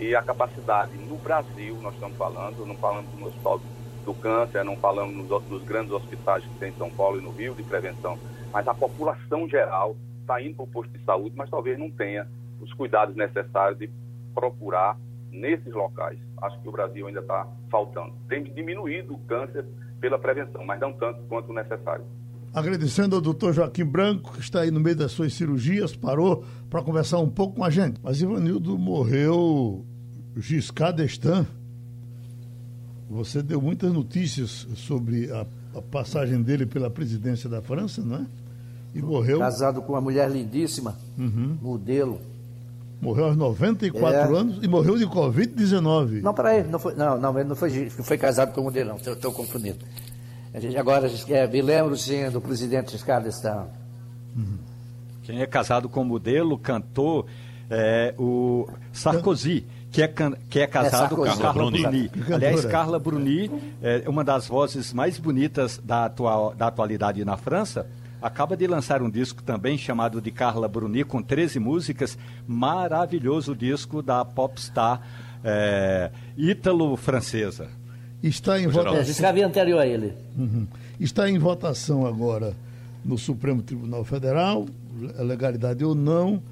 [0.00, 3.60] e a capacidade no Brasil, nós estamos falando, não falamos no Hospital
[4.04, 7.30] do Câncer, não falamos nos, nos grandes hospitais que tem em São Paulo e no
[7.30, 8.18] Rio de prevenção,
[8.50, 12.26] mas a população geral está indo para o posto de saúde, mas talvez não tenha
[12.60, 13.90] os cuidados necessários de
[14.34, 14.96] procurar
[15.30, 16.18] nesses locais.
[16.40, 18.14] Acho que o Brasil ainda está faltando.
[18.26, 19.66] Tem diminuído o câncer
[20.00, 22.04] pela prevenção, mas não tanto quanto necessário.
[22.52, 26.82] Agradecendo ao doutor Joaquim Branco, que está aí no meio das suas cirurgias, parou para
[26.82, 28.00] conversar um pouco com a gente.
[28.02, 29.84] Mas Ivanildo morreu
[30.36, 31.46] Giscard d'Estaing.
[33.08, 38.26] Você deu muitas notícias sobre a, a, passagem dele pela presidência da França, não é?
[38.94, 39.38] E morreu.
[39.38, 41.56] Casado com uma mulher lindíssima, uhum.
[41.60, 42.20] modelo.
[43.00, 44.38] Morreu aos 94 é.
[44.38, 46.20] anos e morreu de Covid-19.
[46.20, 49.32] Não, peraí, não foi, não, não, ele não foi, foi casado com modelo, não, estou
[49.32, 49.78] confundindo.
[50.52, 53.68] A gente agora é, me lembro sim do presidente d'Estaing.
[54.36, 54.58] Uhum.
[55.22, 57.24] Quem é casado com modelo, cantor,
[57.70, 59.64] é o Sarkozy.
[59.92, 60.08] Que é,
[60.48, 62.08] que é casado é com Carla Bruni.
[62.08, 62.10] Bruni.
[62.32, 63.50] Aliás, Carla Bruni
[63.82, 67.84] é uma das vozes mais bonitas da, atual, da atualidade na França
[68.20, 72.18] acaba de lançar um disco também chamado de Carla Bruni, com 13 músicas.
[72.46, 75.00] Maravilhoso disco da popstar
[75.44, 77.68] é, ítalo-francesa.
[78.22, 79.00] Está em votação.
[79.00, 80.12] Escrevi anterior a ele.
[80.36, 80.66] Uhum.
[80.98, 82.54] Está em votação agora
[83.04, 84.66] no Supremo Tribunal Federal,
[85.18, 86.42] legalidade ou não,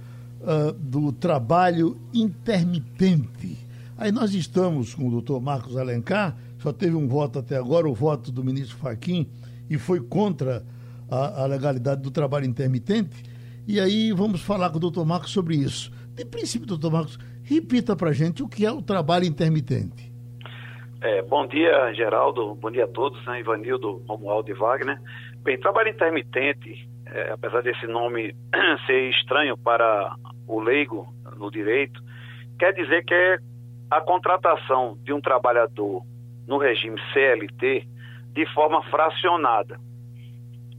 [0.40, 3.59] uh, do trabalho intermitente.
[3.96, 7.94] Aí nós estamos com o doutor Marcos Alencar, só teve um voto até agora, o
[7.94, 9.26] voto do ministro Faquim,
[9.68, 10.64] e foi contra
[11.10, 13.22] a, a legalidade do trabalho intermitente.
[13.66, 15.90] E aí vamos falar com o doutor Marcos sobre isso.
[16.14, 20.12] De princípio, doutor Marcos, repita para gente o que é o trabalho intermitente.
[21.00, 22.54] É, bom dia, Geraldo.
[22.56, 23.40] Bom dia a todos, né?
[23.40, 24.98] Ivanildo, Romualdo e Wagner.
[25.42, 28.34] Bem, trabalho intermitente, é, apesar desse nome
[28.86, 30.16] ser estranho para
[30.46, 32.02] o leigo no direito,
[32.58, 33.38] quer dizer que é
[33.90, 36.02] a contratação de um trabalhador
[36.46, 37.86] no regime CLT
[38.32, 39.78] de forma fracionada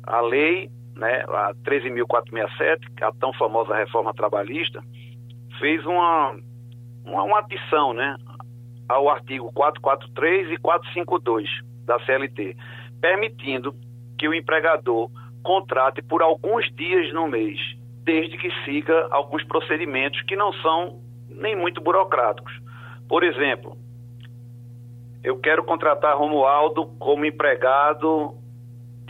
[0.09, 4.81] a lei, né, a 13.467, a tão famosa reforma trabalhista,
[5.59, 6.35] fez uma,
[7.05, 8.17] uma, uma adição né,
[8.87, 11.47] ao artigo 443 e 452
[11.85, 12.57] da CLT,
[12.99, 13.75] permitindo
[14.17, 15.09] que o empregador
[15.43, 17.59] contrate por alguns dias no mês,
[18.03, 22.51] desde que siga alguns procedimentos que não são nem muito burocráticos.
[23.07, 23.77] Por exemplo,
[25.23, 28.38] eu quero contratar Romualdo como empregado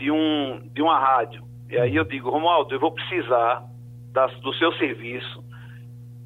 [0.00, 1.44] de, um, de uma rádio.
[1.68, 3.62] E aí eu digo, Romualdo, eu vou precisar
[4.12, 5.44] das, do seu serviço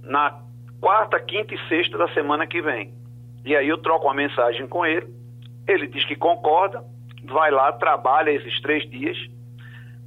[0.03, 0.41] na
[0.81, 2.95] quarta, quinta e sexta da semana que vem.
[3.45, 5.07] E aí eu troco uma mensagem com ele,
[5.67, 6.83] ele diz que concorda,
[7.25, 9.19] vai lá, trabalha esses três dias,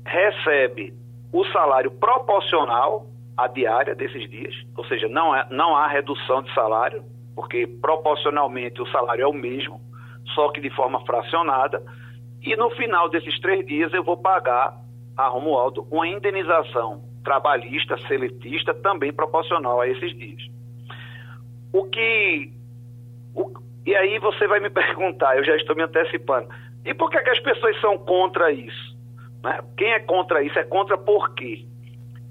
[0.06, 0.94] recebe
[1.32, 6.52] o salário proporcional à diária desses dias, ou seja, não, é, não há redução de
[6.54, 7.04] salário,
[7.36, 9.80] porque proporcionalmente o salário é o mesmo,
[10.34, 11.84] só que de forma fracionada,
[12.52, 14.74] e no final desses três dias eu vou pagar
[15.16, 20.42] a Romualdo uma indenização trabalhista, seletista, também proporcional a esses dias.
[21.74, 22.54] O que
[23.36, 23.52] O,
[23.86, 26.48] e aí você vai me perguntar, eu já estou me antecipando,
[26.86, 28.98] e por que, que as pessoas são contra isso?
[29.44, 29.60] Né?
[29.76, 31.66] Quem é contra isso é contra por quê?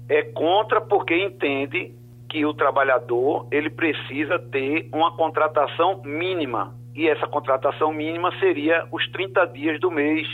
[0.09, 1.93] É contra porque entende
[2.29, 6.75] que o trabalhador ele precisa ter uma contratação mínima.
[6.97, 10.27] E essa contratação mínima seria os 30 dias do mês,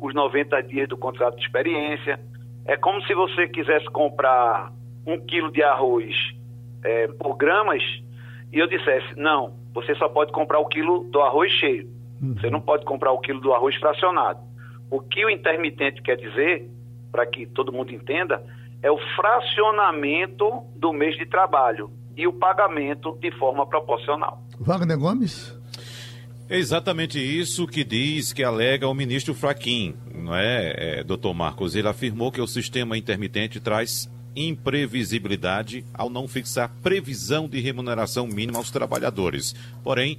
[0.00, 2.18] os 90 dias do contrato de experiência.
[2.66, 4.72] É como se você quisesse comprar
[5.06, 6.12] um quilo de arroz
[6.82, 7.82] é, por gramas
[8.52, 11.88] e eu dissesse, não, você só pode comprar o quilo do arroz cheio.
[12.20, 12.34] Uhum.
[12.34, 14.40] Você não pode comprar o quilo do arroz fracionado.
[14.90, 16.68] O que o intermitente quer dizer,
[17.12, 18.42] para que todo mundo entenda,
[18.82, 24.42] é o fracionamento do mês de trabalho e o pagamento de forma proporcional.
[24.58, 25.57] Wagner Gomes?
[26.50, 31.74] É exatamente isso que diz, que alega o ministro Fraquim, não é, é, doutor Marcos?
[31.74, 38.56] Ele afirmou que o sistema intermitente traz imprevisibilidade ao não fixar previsão de remuneração mínima
[38.56, 39.54] aos trabalhadores.
[39.84, 40.16] Porém,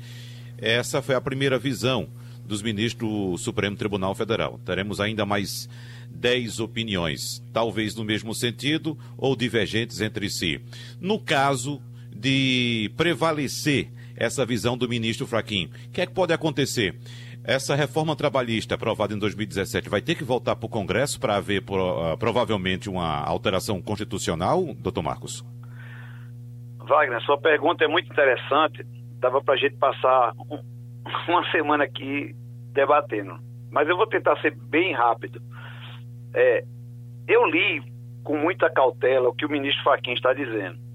[0.59, 2.07] essa foi a primeira visão
[2.45, 4.59] dos ministros do Supremo Tribunal Federal.
[4.63, 5.67] Teremos ainda mais
[6.11, 10.61] dez opiniões, talvez no mesmo sentido ou divergentes entre si.
[11.01, 11.81] No caso
[12.15, 13.89] de prevalecer
[14.19, 16.95] essa visão do ministro Fraquim, o que é que pode acontecer?
[17.43, 21.61] Essa reforma trabalhista aprovada em 2017 vai ter que voltar para o Congresso para haver
[21.61, 25.43] uh, provavelmente uma alteração constitucional, doutor Marcos?
[26.77, 28.85] Wagner, sua pergunta é muito interessante.
[29.19, 30.33] Dava para a gente passar
[31.27, 32.35] uma semana aqui
[32.73, 33.39] debatendo.
[33.71, 35.41] Mas eu vou tentar ser bem rápido.
[36.33, 36.63] É,
[37.27, 37.81] eu li
[38.23, 40.88] com muita cautela o que o ministro Fachin está dizendo.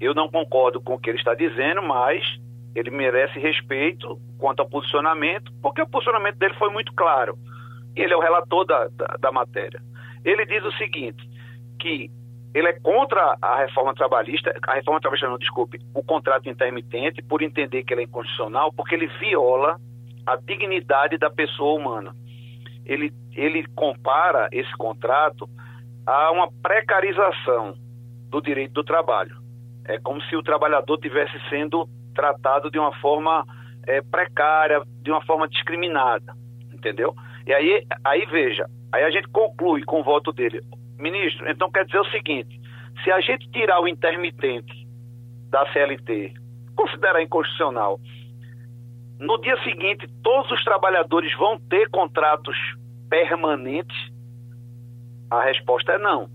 [0.00, 2.24] Eu não concordo com o que ele está dizendo, mas
[2.74, 7.36] ele merece respeito quanto ao posicionamento, porque o posicionamento dele foi muito claro.
[7.94, 9.80] Ele é o relator da, da, da matéria.
[10.24, 11.28] Ele diz o seguinte,
[11.78, 12.10] que
[12.54, 17.42] ele é contra a reforma trabalhista, a reforma trabalhista não, desculpe, o contrato intermitente, por
[17.42, 19.78] entender que ele é inconstitucional, porque ele viola
[20.26, 22.14] a dignidade da pessoa humana
[22.90, 25.48] ele, ele compara esse contrato
[26.04, 27.76] a uma precarização
[28.28, 29.36] do direito do trabalho.
[29.90, 33.44] É como se o trabalhador tivesse sendo tratado de uma forma
[33.88, 36.32] é, precária, de uma forma discriminada,
[36.72, 37.12] entendeu?
[37.44, 40.60] E aí, aí veja, aí a gente conclui com o voto dele,
[40.96, 41.50] ministro.
[41.50, 42.60] Então quer dizer o seguinte:
[43.02, 44.86] se a gente tirar o intermitente
[45.48, 46.34] da CLT,
[46.76, 47.98] considerar inconstitucional,
[49.18, 52.56] no dia seguinte todos os trabalhadores vão ter contratos
[53.08, 53.94] permanente?
[55.28, 56.28] A resposta é não.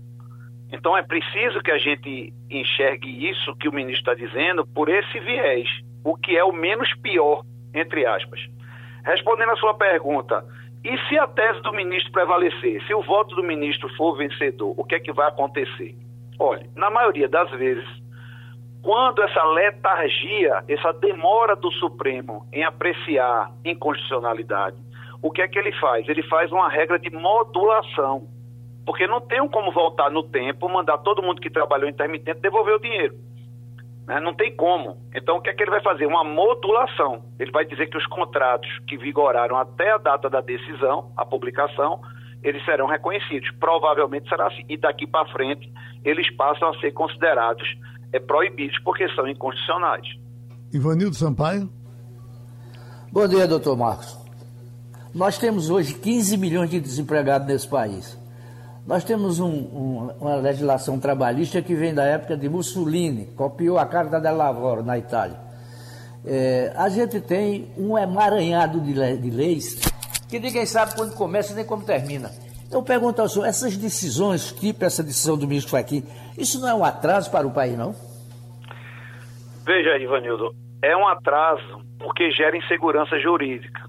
[0.72, 5.18] Então é preciso que a gente enxergue isso que o ministro está dizendo por esse
[5.20, 5.68] viés,
[6.04, 8.40] o que é o menos pior, entre aspas.
[9.04, 10.44] Respondendo a sua pergunta,
[10.84, 14.84] e se a tese do ministro prevalecer, se o voto do ministro for vencedor, o
[14.84, 15.96] que é que vai acontecer?
[16.38, 17.86] Olha, na maioria das vezes,
[18.82, 24.76] quando essa letargia, essa demora do Supremo em apreciar inconstitucionalidade,
[25.20, 26.08] o que é que ele faz?
[26.08, 28.28] Ele faz uma regra de modulação.
[28.86, 32.80] Porque não tem como voltar no tempo, mandar todo mundo que trabalhou intermitente devolver o
[32.80, 33.16] dinheiro.
[34.06, 34.20] Né?
[34.20, 34.96] Não tem como.
[35.12, 36.06] Então, o que é que ele vai fazer?
[36.06, 37.24] Uma modulação.
[37.38, 42.00] Ele vai dizer que os contratos que vigoraram até a data da decisão, a publicação,
[42.42, 43.50] eles serão reconhecidos.
[43.58, 44.64] Provavelmente será assim.
[44.68, 45.70] E daqui para frente,
[46.04, 47.66] eles passam a ser considerados
[48.12, 50.06] é, proibidos porque são inconstitucionais.
[50.72, 51.68] Ivanildo Sampaio.
[53.12, 54.16] Bom dia, doutor Marcos.
[55.12, 58.25] Nós temos hoje 15 milhões de desempregados nesse país.
[58.86, 63.86] Nós temos um, um, uma legislação trabalhista que vem da época de Mussolini, copiou a
[63.86, 65.36] Carta del Lavoro na Itália.
[66.24, 69.80] É, a gente tem um emaranhado de, de leis
[70.28, 72.30] que ninguém sabe quando começa nem como termina.
[72.70, 76.04] Eu pergunto ao senhor, essas decisões, tipo essa decisão do ministro Fachin,
[76.38, 77.94] isso não é um atraso para o país, não?
[79.64, 83.82] Veja, Ivanildo, é um atraso porque gera insegurança jurídica.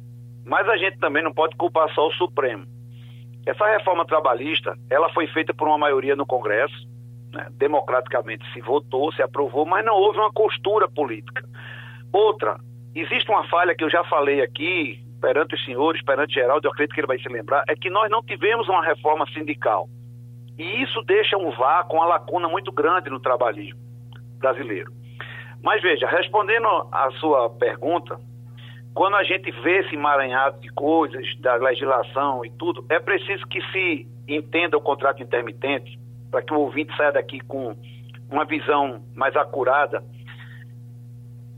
[0.43, 2.65] Mas a gente também não pode culpar só o Supremo.
[3.47, 6.85] Essa reforma trabalhista, ela foi feita por uma maioria no Congresso,
[7.31, 7.47] né?
[7.51, 11.41] democraticamente se votou, se aprovou, mas não houve uma costura política.
[12.11, 12.59] Outra,
[12.93, 16.93] existe uma falha que eu já falei aqui, perante os senhores, perante Geraldo, eu acredito
[16.93, 19.87] que ele vai se lembrar, é que nós não tivemos uma reforma sindical.
[20.57, 23.79] E isso deixa um vácuo, uma lacuna muito grande no trabalhismo
[24.39, 24.91] brasileiro.
[25.63, 28.19] Mas veja, respondendo à sua pergunta,
[28.97, 33.61] quando a gente vê esse emaranhado de coisas, da legislação e tudo, é preciso que
[33.71, 35.99] se entenda o contrato intermitente,
[36.31, 37.77] para que o ouvinte saia daqui com
[38.27, 40.03] uma visão mais acurada.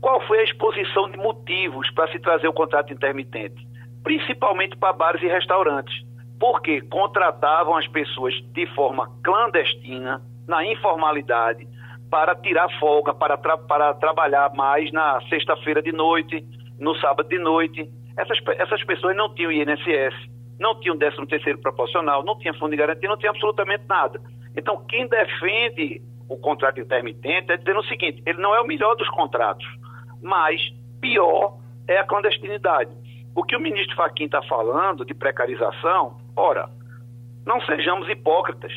[0.02, 3.66] Qual foi a exposição de motivos para se trazer o contrato intermitente?
[4.02, 5.94] Principalmente para bares e restaurantes,
[6.38, 11.66] porque contratavam as pessoas de forma clandestina, na informalidade,
[12.10, 16.44] para tirar folga, para, tra para trabalhar mais na sexta-feira de noite,
[16.80, 17.88] no sábado de noite.
[18.16, 20.14] Essas, essas pessoas não tinham INSS,
[20.58, 24.20] não tinham 13 terceiro proporcional, não tinha fundo de garantia, não tinha absolutamente nada.
[24.56, 28.94] Então, quem defende o contrato intermitente é dizendo o seguinte, ele não é o melhor
[28.96, 29.66] dos contratos,
[30.22, 30.60] mas
[31.00, 32.90] pior é a clandestinidade.
[33.34, 36.68] O que o ministro Fachin está falando de precarização, ora,
[37.46, 38.72] não sejamos hipócritas.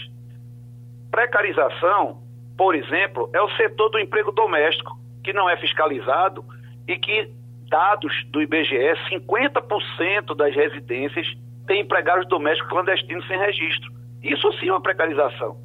[1.09, 2.23] Precarização
[2.57, 6.45] por exemplo, é o setor do emprego doméstico, que não é fiscalizado
[6.87, 7.31] e que,
[7.73, 11.25] dados do IBGE, 50% das residências
[11.65, 13.91] têm empregados domésticos clandestinos sem registro.
[14.21, 15.57] Isso sim é uma precarização.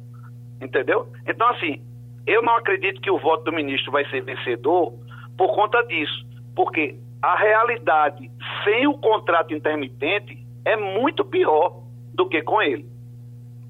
[0.59, 1.07] Entendeu?
[1.27, 1.79] Então, assim,
[2.25, 4.91] eu não acredito que o voto do ministro vai ser vencedor
[5.37, 6.25] por conta disso.
[6.55, 8.31] Porque a realidade
[8.63, 12.89] sem o contrato intermitente é muito pior do que com ele.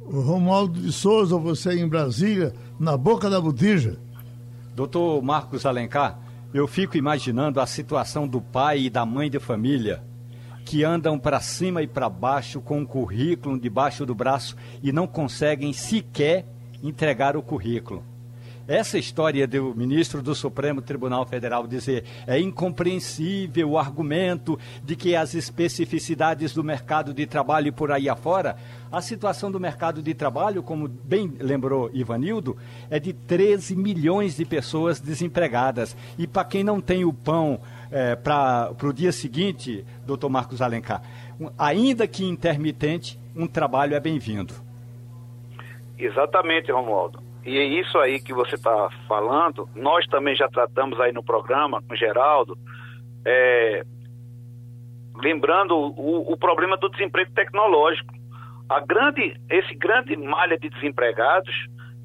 [0.10, 3.97] Romualdo de Souza, você em Brasília na boca da botija.
[4.73, 6.17] Doutor Marcos Alencar,
[6.53, 10.03] eu fico imaginando a situação do pai e da mãe de família
[10.65, 15.07] que andam para cima e para baixo com um currículo debaixo do braço e não
[15.07, 16.45] conseguem sequer
[16.83, 18.03] entregar o currículo.
[18.69, 25.15] Essa história do ministro do Supremo Tribunal Federal dizer é incompreensível o argumento de que
[25.15, 28.55] as especificidades do mercado de trabalho por aí afora,
[28.91, 32.55] a situação do mercado de trabalho, como bem lembrou Ivanildo,
[32.91, 35.97] é de 13 milhões de pessoas desempregadas.
[36.15, 37.60] E para quem não tem o pão
[37.91, 41.01] é, para o dia seguinte, doutor Marcos Alencar,
[41.58, 44.53] ainda que intermitente, um trabalho é bem-vindo.
[45.97, 47.29] Exatamente, Romualdo.
[47.45, 51.82] E é isso aí que você está falando, nós também já tratamos aí no programa
[51.82, 52.58] com o Geraldo,
[53.25, 53.84] é,
[55.15, 58.13] lembrando o, o, problema do desemprego tecnológico.
[58.67, 61.54] A grande, esse grande malha de desempregados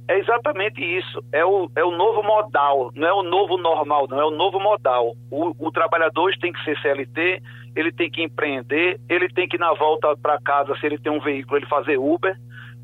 [0.09, 1.23] é exatamente isso.
[1.33, 4.61] É o, é o novo modal, não é o novo normal, não é o novo
[4.61, 5.15] modal.
[5.31, 7.43] O, o trabalhador tem que ser CLT,
[7.75, 11.21] ele tem que empreender, ele tem que na volta para casa, se ele tem um
[11.21, 12.37] veículo, ele fazer Uber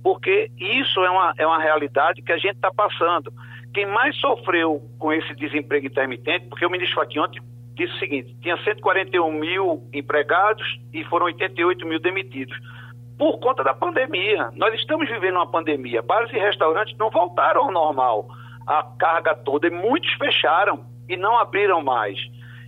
[0.02, 3.32] porque isso é uma, é uma realidade que a gente está passando.
[3.72, 7.40] Quem mais sofreu com esse desemprego intermitente, porque o ministro Fachin ontem
[7.74, 12.56] disse o seguinte: tinha 141 mil empregados e foram 88 mil demitidos.
[13.18, 14.50] Por conta da pandemia.
[14.56, 16.00] Nós estamos vivendo uma pandemia.
[16.00, 18.26] Bares e restaurantes não voltaram ao normal.
[18.66, 22.18] A carga toda, e muitos fecharam e não abriram mais.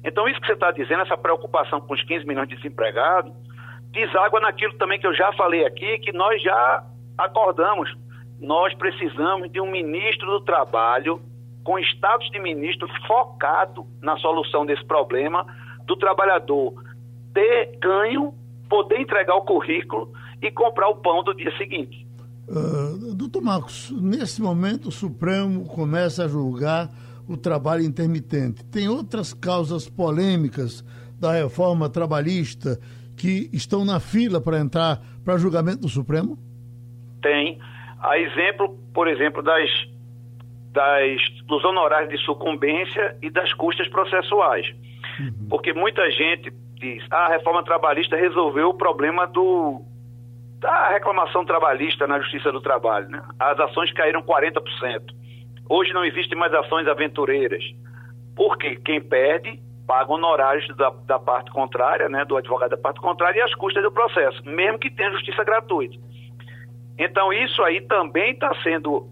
[0.05, 3.33] Então, isso que você está dizendo, essa preocupação com os 15 milhões de desempregados,
[3.93, 6.85] deságua naquilo também que eu já falei aqui, que nós já
[7.25, 7.93] acordamos,
[8.41, 11.21] nós precisamos de um ministro do Trabalho
[11.65, 15.47] com status de ministro focado na solução desse problema
[15.87, 16.75] do trabalhador
[17.33, 18.35] ter ganho,
[18.69, 22.07] poder entregar o currículo e comprar o pão do dia seguinte.
[22.49, 26.91] Uh, doutor Marcos, nesse momento o Supremo começa a julgar
[27.29, 28.65] o trabalho intermitente.
[28.65, 30.85] Tem outras causas polêmicas
[31.19, 32.81] da reforma trabalhista
[33.17, 36.37] que estão na fila para entrar para julgamento do Supremo?
[37.23, 37.59] Tem
[38.01, 39.71] a exemplo, por exemplo, das,
[40.73, 44.67] das, dos honorários de sucumbência e das custas processuais.
[45.21, 45.49] Uhum.
[45.49, 49.81] Porque muita gente diz, ah, a reforma trabalhista resolveu o problema do,
[50.59, 53.09] da reclamação trabalhista na Justiça do Trabalho.
[53.09, 53.23] Né?
[53.39, 54.61] As ações caíram 40%.
[55.69, 57.63] Hoje não existem mais ações aventureiras.
[58.35, 63.41] Porque quem perde paga honorários da, da parte contrária, né, do advogado da parte contrária
[63.41, 65.99] e as custas do processo, mesmo que tenha justiça gratuita.
[66.99, 69.09] Então, isso aí também está sendo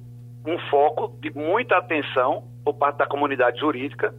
[0.46, 4.14] um foco de muita atenção por parte da comunidade jurídica,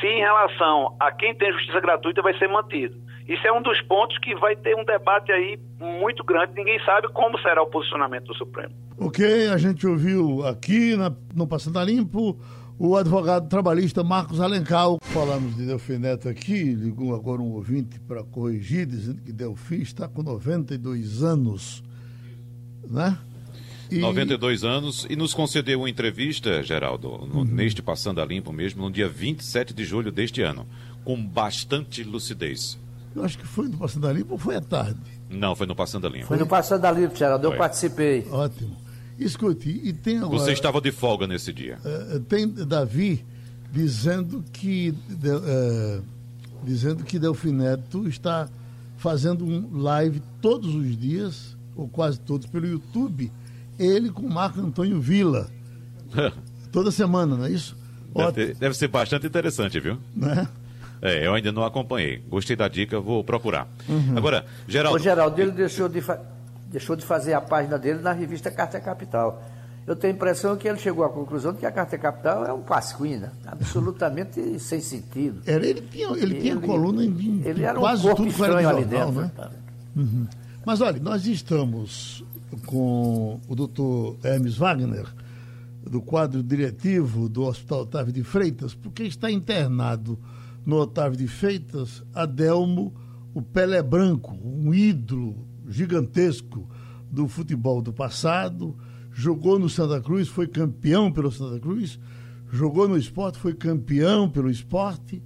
[0.00, 2.96] se em relação a quem tem justiça gratuita vai ser mantido.
[3.26, 7.08] Isso é um dos pontos que vai ter um debate aí muito grande, ninguém sabe
[7.08, 8.74] como será o posicionamento do Supremo.
[8.98, 12.38] Ok, a gente ouviu aqui na, no Passando a Limpo
[12.78, 14.88] o advogado trabalhista Marcos Alencar.
[15.00, 20.08] Falamos de Delfim Neto aqui, ligou agora um ouvinte para corrigir, dizendo que Delfim está
[20.08, 21.82] com 92 anos
[22.90, 23.18] né?
[23.90, 23.98] E...
[23.98, 27.44] 92 anos e nos concedeu uma entrevista, Geraldo, no, uhum.
[27.44, 30.66] neste Passando a Limpo mesmo, no dia 27 de julho deste ano,
[31.04, 32.78] com bastante lucidez.
[33.14, 34.98] Eu acho que foi no Passando a Limpo ou foi à tarde?
[35.30, 36.26] Não, foi no Passando a Limpo.
[36.26, 38.26] Foi no Passando a Limpo, Geraldo, eu participei.
[38.30, 38.76] Ótimo.
[39.18, 40.38] Escute, e tem agora...
[40.38, 41.78] Você estava de folga nesse dia.
[41.84, 43.24] Uh, tem Davi
[43.70, 46.02] dizendo que, uh,
[46.64, 48.48] dizendo que Delfineto está
[48.96, 53.30] fazendo um live todos os dias ou quase todos, pelo YouTube,
[53.78, 55.48] ele com Marco Antônio Vila.
[56.70, 57.76] Toda semana, não é isso?
[58.14, 59.98] Deve, ter, deve, ser bastante interessante, viu?
[60.14, 60.46] Né?
[61.02, 62.22] É, eu ainda não acompanhei.
[62.28, 63.68] Gostei da dica, vou procurar.
[63.88, 64.16] Uhum.
[64.16, 64.96] Agora, Geraldo.
[64.96, 66.02] O Geraldo, ele deixou de,
[66.70, 69.42] deixou de fazer a página dele na revista Carta Capital.
[69.86, 72.52] eu tenho a impressão que ele chegou à conclusão de que a carta capital é
[72.52, 75.42] um pasquina, absolutamente sem sentido.
[75.44, 78.68] Era, ele tinha, ele, ele tinha coluna em, ele era quase um corpo tudo estranho
[78.68, 79.12] ali dentro.
[79.12, 79.30] Né?
[79.96, 80.26] Uhum.
[80.66, 82.24] Mas olha, nós estamos
[82.64, 85.06] com o doutor Hermes Wagner,
[85.82, 90.18] do quadro diretivo do Hospital Otávio de Freitas, porque está internado
[90.64, 92.94] no Otávio de Freitas Adelmo,
[93.34, 96.66] o Pelé Branco, um ídolo gigantesco
[97.10, 98.74] do futebol do passado,
[99.12, 101.98] jogou no Santa Cruz, foi campeão pelo Santa Cruz,
[102.50, 105.22] jogou no esporte, foi campeão pelo esporte.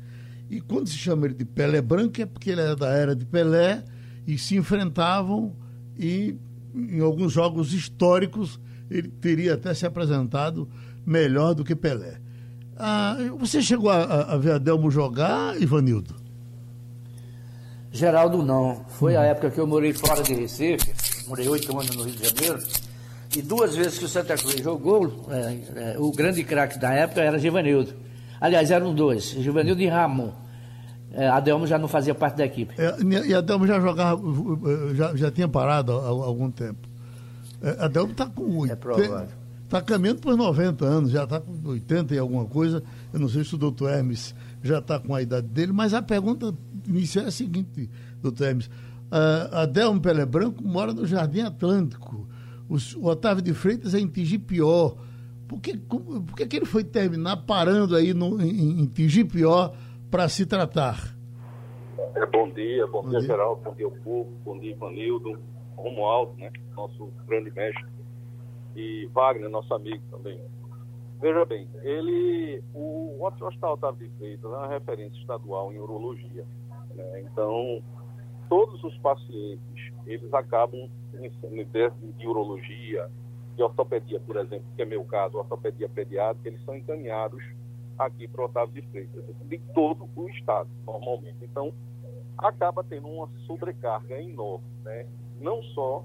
[0.51, 3.25] E quando se chama ele de Pelé Branco é porque ele era da era de
[3.25, 3.85] Pelé
[4.29, 5.57] e se enfrentavam
[5.99, 6.37] e
[6.75, 8.61] em alguns jogos históricos
[8.91, 10.69] ele teria até se apresentado
[11.05, 12.21] melhor do que Pelé.
[12.77, 16.15] Ah, você chegou a, a ver Adelmo jogar, Ivanildo?
[17.91, 18.85] Geraldo não.
[18.99, 20.93] Foi a época que eu morei fora de Recife,
[21.27, 22.63] morei oito anos no Rio de Janeiro,
[23.35, 27.23] e duas vezes que o Santa Cruz jogou, é, é, o grande craque da época
[27.23, 27.95] era Givanildo.
[28.39, 30.33] Aliás, eram dois, Givanildo e Ramon.
[31.13, 32.75] É, Adelmo já não fazia parte da equipe.
[32.79, 32.97] É,
[33.27, 34.21] e Adelmo já jogava,
[34.95, 36.87] já, já tinha parado há, há algum tempo.
[37.63, 38.73] É, Adelmo está com 80.
[38.73, 39.29] É provável.
[39.65, 42.83] Está caminhando por 90 anos, já está com 80 e alguma coisa.
[43.13, 46.01] Eu não sei se o doutor Hermes já está com a idade dele, mas a
[46.01, 46.55] pergunta
[46.87, 47.91] inicial é a seguinte,
[48.23, 48.67] doutor Hermes.
[48.67, 52.27] Uh, Adelmo Pelé Branco mora no Jardim Atlântico.
[52.69, 54.95] O, o Otávio de Freitas é em Tigipió.
[55.47, 59.73] Por que, por que, que ele foi terminar parando aí no, em, em Tigipió
[60.11, 61.17] para se tratar?
[62.15, 65.39] É, bom dia, bom, bom dia, dia, geral, bom dia ao povo, bom dia, Ivanildo,
[65.77, 66.51] Romualdo, né?
[66.77, 67.87] Nosso grande mestre.
[68.75, 70.41] E Wagner, nosso amigo também.
[71.21, 76.47] Veja bem, ele, o Hospital Otávio de Freitas é uma referência estadual em urologia.
[76.95, 77.23] Né?
[77.23, 77.83] Então,
[78.49, 80.89] todos os pacientes, eles acabam
[82.17, 83.11] de urologia,
[83.57, 87.43] de ortopedia, por exemplo, que é meu caso, ortopedia pediátrica, eles são encaminhados
[87.99, 91.37] aqui para o Otávio de Freitas, de todo o estado, normalmente.
[91.43, 91.73] Então,
[92.37, 95.07] acaba tendo uma sobrecarga enorme, né?
[95.41, 96.05] não só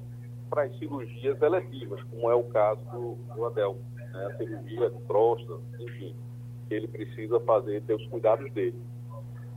[0.49, 4.25] para as cirurgias eletivas, como é o caso do, do Adel, né?
[4.25, 6.15] a cirurgia de próstata, enfim,
[6.69, 8.79] ele precisa fazer, ter os cuidados dele.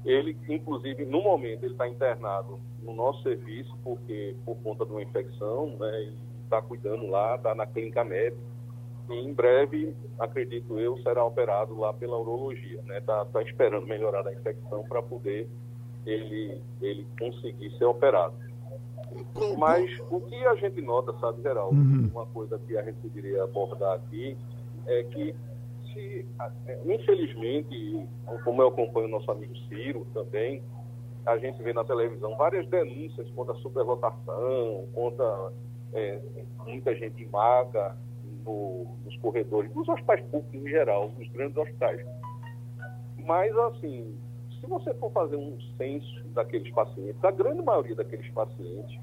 [0.04, 5.02] Ele, inclusive, no momento, ele está internado no nosso serviço, porque por conta de uma
[5.02, 6.12] infecção, né,
[6.44, 8.40] está cuidando lá, está na clínica médica,
[9.08, 14.22] e em breve, acredito eu, será operado lá pela urologia, né, está tá esperando melhorar
[14.22, 15.48] da infecção para poder
[16.04, 18.34] ele, ele conseguir ser operado.
[19.58, 22.10] Mas o que a gente nota, sabe, Geraldo, uhum.
[22.12, 24.36] uma coisa que a gente poderia abordar aqui
[24.86, 25.34] é que
[25.92, 26.26] se,
[26.66, 28.06] é, infelizmente,
[28.44, 30.62] como eu acompanho o nosso amigo Ciro também,
[31.24, 35.52] a gente vê na televisão várias denúncias contra a superlotação, contra
[35.92, 36.20] é,
[36.66, 37.96] muita gente em maca
[38.46, 42.06] no, nos corredores, nos hospitais públicos em geral, nos grandes hospitais.
[43.18, 44.16] Mas, assim,
[44.60, 48.98] se você for fazer um censo daqueles pacientes, a grande maioria daqueles pacientes,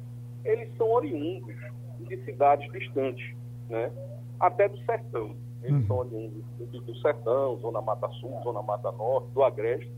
[0.46, 1.56] eles são oriundos
[2.00, 3.36] de cidades distantes,
[3.70, 3.92] né?
[4.40, 5.36] até do sertão.
[5.62, 5.88] Eles uhum.
[5.88, 6.44] são oriundos
[6.86, 9.92] do sertão, Zona Mata Sul, Zona Mata Norte, do Agreste.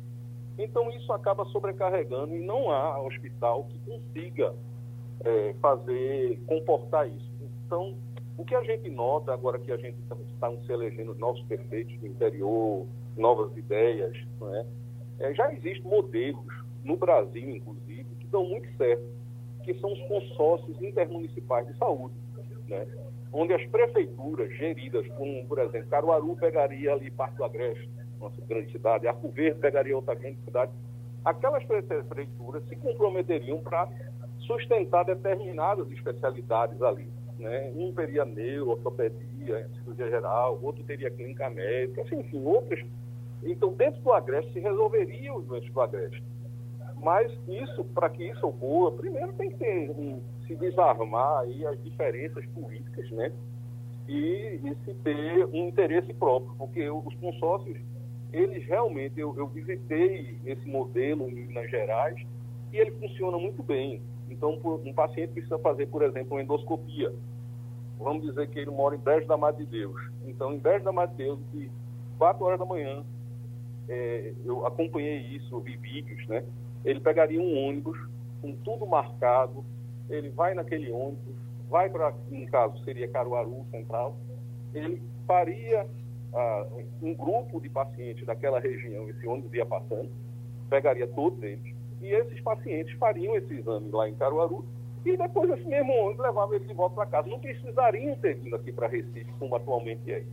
[0.58, 4.54] Então, isso acaba sobrecarregando e não há hospital que consiga
[5.24, 7.32] é, fazer, comportar isso.
[7.66, 7.96] Então,
[8.38, 9.98] o que a gente nota agora que a gente
[10.34, 14.16] está se elegendo novos prefeitos do interior, novas ideias,
[14.54, 14.66] é?
[15.20, 16.46] É, já existem modelos
[16.84, 19.04] no Brasil, inclusive, que dão muito certo,
[19.64, 22.14] que são os consórcios intermunicipais de saúde.
[22.68, 22.86] Né?
[23.38, 28.72] onde as prefeituras geridas, como, por exemplo, Caruaru pegaria ali parte do Agreste, nossa grande
[28.72, 30.72] cidade, Arco Verde pegaria outra grande cidade,
[31.26, 33.90] aquelas prefeituras se comprometeriam para
[34.40, 37.10] sustentar determinadas especialidades ali.
[37.40, 37.72] Né?
[37.76, 42.84] Um teria neuro, ortopedia, cirurgia geral, outro teria clínica médica, assim, enfim, outras.
[43.44, 46.24] Então, dentro do Agreste se resolveriam os doentes do Agreste.
[47.02, 51.82] Mas isso, para que isso ocorra, primeiro tem que ter um, se desarmar aí as
[51.84, 53.32] diferenças políticas, né?
[54.08, 57.78] E, e, se ter um interesse próprio, porque os consórcios,
[58.32, 62.16] eles realmente, eu, eu visitei esse modelo em Minas Gerais
[62.72, 64.02] e ele funciona muito bem.
[64.30, 67.14] Então, um paciente precisa fazer, por exemplo, uma endoscopia.
[68.00, 69.96] Vamos dizer que ele mora em Brejo da Madre de Deus.
[70.26, 71.72] Então, em Brejo da Madre de Deus, de
[72.18, 73.04] 4 horas da manhã,
[73.88, 76.44] é, eu acompanhei isso, vi vídeos, né?
[76.84, 77.98] Ele pegaria um ônibus
[78.42, 79.64] com tudo marcado,
[80.10, 81.36] ele vai naquele ônibus,
[81.70, 84.16] vai para, no caso, seria Caruaru Central,
[84.74, 85.88] ele faria
[86.34, 86.68] ah,
[87.02, 90.10] um grupo de pacientes daquela região, esse ônibus ia passando,
[90.70, 91.75] pegaria todos eles,
[92.06, 94.64] e esses pacientes fariam esse exame lá em Caruaru
[95.04, 97.28] e depois esse mesmo ônibus levava ele de volta para casa.
[97.28, 100.24] Não precisariam ter vindo aqui para Recife, como atualmente é.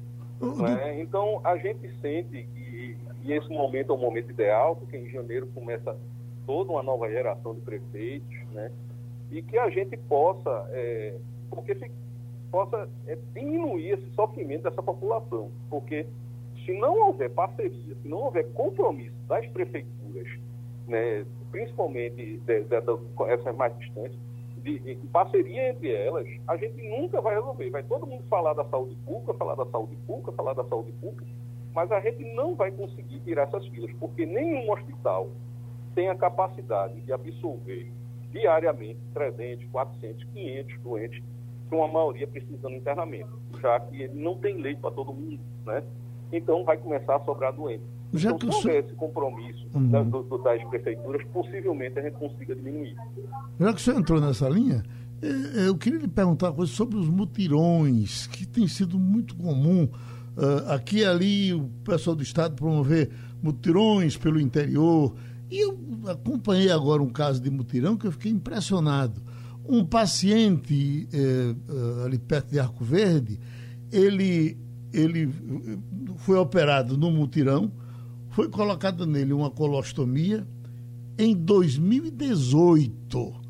[0.40, 1.00] Né?
[1.00, 5.46] Então, a gente sente que, que esse momento é o momento ideal, porque em janeiro
[5.54, 5.96] começa
[6.46, 8.70] toda uma nova geração de prefeitos, né?
[9.30, 11.14] e que a gente possa, é,
[11.48, 11.90] porque se,
[12.50, 16.06] possa é, diminuir esse sofrimento dessa população, porque
[16.66, 20.28] se não houver parceria, se não houver compromisso das prefeituras,
[20.86, 22.74] né, principalmente de, de, de,
[23.28, 24.18] essas mais distantes,
[24.56, 27.70] de, de, parceria entre elas, a gente nunca vai resolver.
[27.70, 31.26] Vai todo mundo falar da saúde pública, falar da saúde pública, falar da saúde pública,
[31.74, 35.30] mas a gente não vai conseguir tirar essas filas, porque nenhum hospital
[35.94, 37.92] tem a capacidade de absorver
[38.30, 41.22] diariamente 300, 400, 500 doentes,
[41.68, 45.40] com a maioria precisando de internamento, já que ele não tem leito para todo mundo,
[45.64, 45.82] né?
[46.30, 47.84] Então vai começar a sobrar doente.
[48.12, 49.88] Já então, se houver esse compromisso uhum.
[49.88, 50.06] das,
[50.44, 52.94] das prefeituras, possivelmente a gente consiga diminuir.
[53.58, 54.82] Já que você entrou nessa linha,
[55.22, 59.34] é, é, eu queria lhe perguntar uma coisa sobre os mutirões, que tem sido muito
[59.36, 59.88] comum.
[60.36, 63.10] Uh, aqui e ali, o pessoal do Estado promover
[63.42, 65.14] mutirões pelo interior.
[65.50, 69.20] E eu acompanhei agora um caso de mutirão que eu fiquei impressionado.
[69.68, 73.38] Um paciente eh, eh, ali perto de Arco Verde,
[73.92, 74.56] ele,
[74.92, 75.30] ele
[76.16, 77.70] foi operado no mutirão,
[78.32, 80.46] foi colocada nele uma colostomia
[81.18, 83.42] em 2018.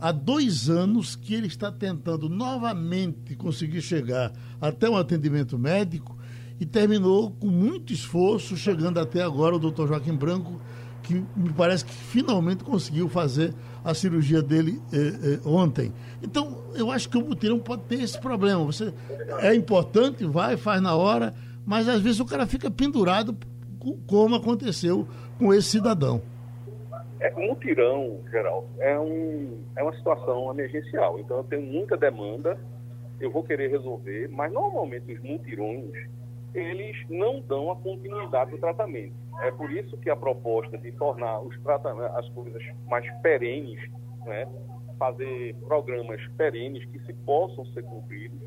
[0.00, 6.18] Há dois anos que ele está tentando novamente conseguir chegar até um atendimento médico
[6.58, 10.60] e terminou com muito esforço, chegando até agora o doutor Joaquim Branco
[11.02, 13.52] que me parece que finalmente conseguiu fazer
[13.84, 15.92] a cirurgia dele eh, eh, ontem.
[16.22, 18.64] Então, eu acho que o mutirão pode ter esse problema.
[18.64, 18.94] Você
[19.40, 21.34] é importante, vai, faz na hora,
[21.66, 23.36] mas às vezes o cara fica pendurado,
[24.06, 25.06] como aconteceu
[25.38, 26.22] com esse cidadão.
[27.20, 31.18] É, o mutirão, geral, é, um, é uma situação emergencial.
[31.20, 32.58] Então, eu tenho muita demanda,
[33.20, 35.92] eu vou querer resolver, mas normalmente os mutirões
[36.54, 39.14] eles não dão a continuidade do tratamento.
[39.40, 41.56] É por isso que a proposta de tornar os
[42.14, 43.80] as coisas mais perenes,
[44.26, 44.46] né,
[44.98, 48.38] fazer programas perenes que se possam ser cumpridos.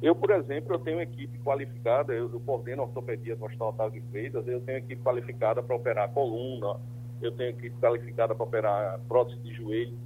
[0.00, 4.02] Eu, por exemplo, eu tenho equipe qualificada, eu, eu coordeno a ortopedia do Hospital Otávio
[4.10, 6.76] Freitas, eu tenho equipe qualificada para operar coluna,
[7.20, 9.98] eu tenho equipe qualificada para operar prótese de joelho,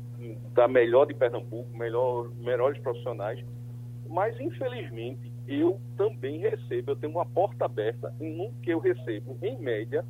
[0.54, 3.44] da melhor de Pernambuco, melhor, melhores profissionais,
[4.08, 9.58] mas infelizmente eu também recebo, eu tenho uma porta aberta em que eu recebo, em
[9.58, 10.04] média,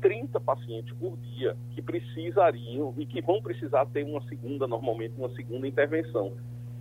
[0.00, 5.30] 30 pacientes por dia que precisariam e que vão precisar ter uma segunda, normalmente, uma
[5.30, 6.34] segunda intervenção.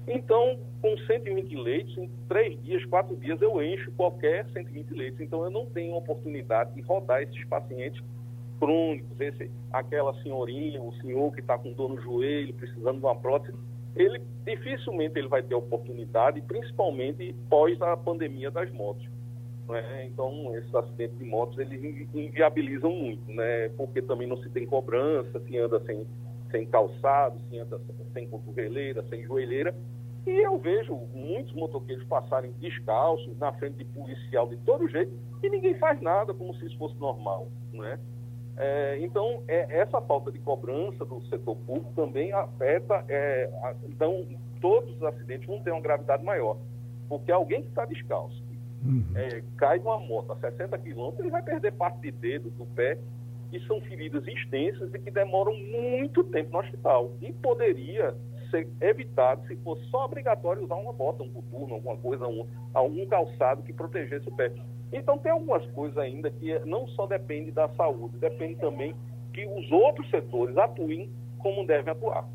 [0.08, 5.22] Então, com 120 leitos, em três dias, quatro dias, eu encho qualquer 120 leitos.
[5.22, 8.04] Então, eu não tenho oportunidade de rodar esses pacientes
[8.60, 13.16] crônicos, esse, aquela senhorinha, o senhor que está com dor no joelho, precisando de uma
[13.16, 13.54] prótese
[13.96, 19.08] ele dificilmente ele vai ter oportunidade, principalmente pós a pandemia das motos.
[19.68, 20.06] Né?
[20.08, 23.70] Então, esses acidentes de motos, eles inviabilizam muito, né?
[23.78, 26.06] porque também não se tem cobrança, se anda sem,
[26.54, 27.82] sem calçado, se anda
[28.14, 29.76] sem cotoveleira, sem joelheira.
[30.26, 35.50] E eu vejo muitos motoqueiros passarem descalços na frente de policial de todo jeito e
[35.50, 38.00] ninguém faz nada como se isso fosse normal, né?
[38.56, 43.04] É, então, é, essa falta de cobrança do setor público também afeta.
[43.10, 44.26] É, a, então,
[44.62, 46.58] todos os acidentes vão ter uma gravidade maior.
[47.10, 48.44] Porque alguém que está descalço
[48.86, 49.04] uhum.
[49.16, 52.66] É, cai de uma moto a 60 quilômetros, ele vai perder parte de dedo do
[52.68, 52.98] pé,
[53.54, 57.14] e são feridas extensas e que demoram muito tempo no hospital.
[57.22, 58.16] E poderia
[58.50, 63.06] ser evitado se fosse só obrigatório usar uma bota, um coturno, alguma coisa, um, algum
[63.06, 64.52] calçado que protegesse o pé.
[64.92, 68.96] Então tem algumas coisas ainda que não só depende da saúde, depende também
[69.32, 72.28] que os outros setores atuem como devem atuar.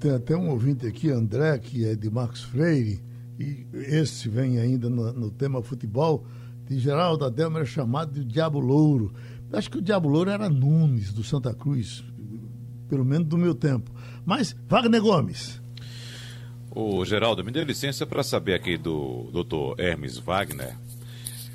[0.00, 3.02] Tenho até um ouvinte aqui, André, que é de Marcos Freire,
[3.38, 6.24] e esse vem ainda no, no tema futebol,
[6.68, 9.12] de Geraldo Adelmer é chamado de Diabo Louro.
[9.52, 12.02] Acho que o Diabo Louro era Nunes, do Santa Cruz,
[12.88, 13.90] pelo menos do meu tempo.
[14.24, 15.60] Mas, Wagner Gomes.
[16.70, 20.74] Ô, Geraldo, me dê licença para saber aqui do doutor Hermes Wagner,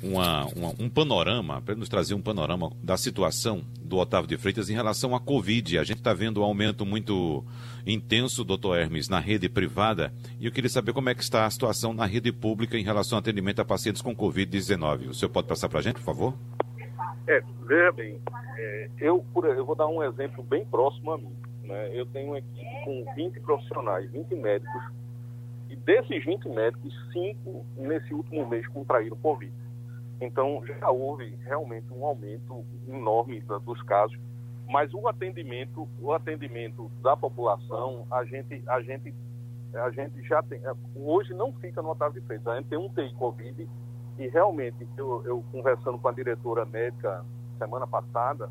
[0.00, 4.70] uma, uma, um panorama, para nos trazer um panorama da situação do Otávio de Freitas
[4.70, 5.76] em relação à Covid.
[5.76, 7.44] A gente está vendo um aumento muito
[7.84, 11.50] intenso, doutor Hermes, na rede privada, e eu queria saber como é que está a
[11.50, 15.08] situação na rede pública em relação ao atendimento a pacientes com Covid-19.
[15.08, 16.34] O senhor pode passar para a gente, por favor?
[17.28, 18.18] É, veja bem,
[18.56, 21.36] é, eu, eu vou dar um exemplo bem próximo a mim.
[21.62, 21.90] Né?
[21.92, 24.82] Eu tenho uma equipe com 20 profissionais, 20 médicos,
[25.68, 29.52] e desses 20 médicos, 5 nesse último mês contraíram Covid.
[30.22, 34.18] Então, já houve realmente um aumento enorme dos casos.
[34.66, 39.14] Mas o atendimento, o atendimento da população, a gente, a gente,
[39.74, 40.62] a gente já tem.
[40.96, 42.46] Hoje não fica no Otávio de Freitas.
[42.48, 43.68] A gente tem um TI Covid
[44.18, 47.24] e realmente, eu, eu conversando com a diretora médica
[47.56, 48.50] semana passada,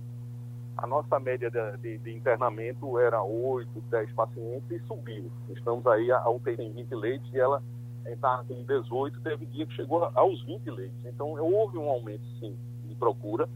[0.77, 5.31] a nossa média de, de, de, internamento era 8, 10 pacientes e subiu.
[5.49, 7.61] Estamos aí, a UTI tem 20 leitos e ela
[8.05, 10.97] está em 18, teve dia que chegou aos 20 leitos.
[11.05, 12.55] Então, houve um aumento, sim,
[12.85, 13.49] de procura,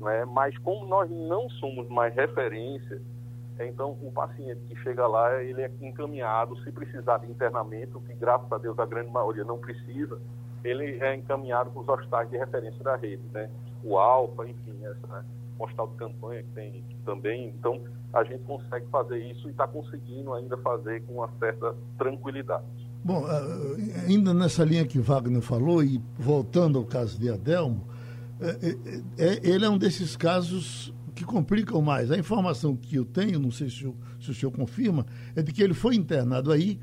[0.00, 0.24] né?
[0.24, 3.00] mas como nós não somos mais referência,
[3.58, 8.50] então o paciente que chega lá, ele é encaminhado, se precisar de internamento, que graças
[8.52, 10.20] a Deus a grande maioria não precisa,
[10.64, 13.50] ele é encaminhado para os hospitais de referência da rede, né?
[13.82, 15.24] O Alfa, enfim, essa né?
[15.58, 17.48] postal de campanha que tem também.
[17.48, 17.80] Então,
[18.12, 22.64] a gente consegue fazer isso e está conseguindo ainda fazer com uma certa tranquilidade.
[23.04, 27.86] Bom, eh, ainda nessa linha que Wagner falou, e voltando ao caso de Adelmo,
[28.40, 28.76] é,
[29.18, 32.10] é, ele é um desses casos que complicam mais.
[32.10, 35.06] A informação que eu tenho, não sei se o, se o senhor confirma,
[35.36, 36.80] é de que ele foi internado aí,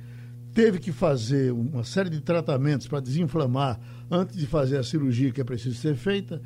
[0.54, 3.80] teve que fazer uma série de tratamentos para desinflamar
[4.10, 6.41] antes de fazer a cirurgia que é preciso ser feita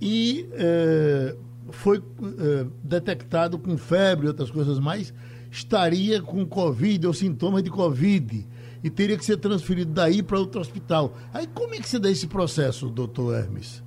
[0.00, 1.36] e é,
[1.70, 5.12] foi é, detectado com febre e outras coisas mais,
[5.50, 8.46] estaria com Covid ou sintomas de Covid
[8.82, 11.12] e teria que ser transferido daí para outro hospital.
[11.34, 13.84] Aí como é que se dá esse processo, doutor Hermes?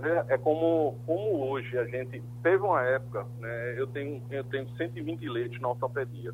[0.00, 4.68] É, é, como, como hoje a gente teve uma época, né, eu tenho eu tenho
[4.76, 6.32] 120 leitos na ortopedia.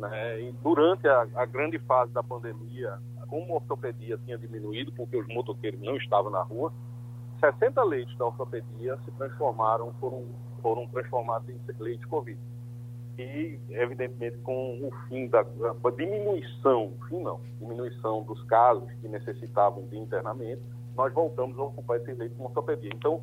[0.00, 0.40] Né?
[0.40, 2.98] E durante a, a, grande fase da pandemia,
[3.28, 6.72] como a ortopedia tinha diminuído, porque os motoqueiros não estavam na rua,
[7.38, 10.26] 60 leitos da ortopedia se transformaram, foram,
[10.62, 12.38] foram transformados em leitos Covid.
[13.18, 19.86] E, evidentemente, com o fim da a diminuição, fim não, diminuição dos casos que necessitavam
[19.88, 20.62] de internamento,
[20.96, 22.90] nós voltamos a ocupar esses leitos com ortopedia.
[22.94, 23.20] Então,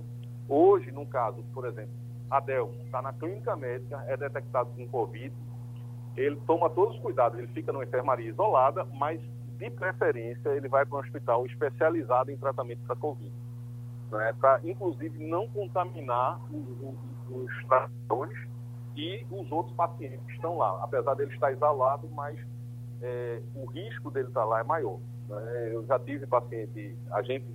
[0.48, 1.92] hoje, num caso, por exemplo,
[2.30, 5.34] Adel está na clínica médica, é detectado com Covid,
[6.18, 9.22] ele toma todos os cuidados, ele fica numa enfermaria isolada, mas
[9.58, 13.34] de preferência ele vai para um hospital especializado em tratamento da Covid,
[14.12, 16.96] né, para inclusive não contaminar os,
[17.30, 18.38] os tratadores
[18.96, 22.40] e os outros pacientes que estão lá, apesar dele estar isolado, mas
[23.02, 25.00] é, o risco dele estar lá é maior.
[25.30, 25.72] Né?
[25.72, 27.46] Eu já tive paciente, a gente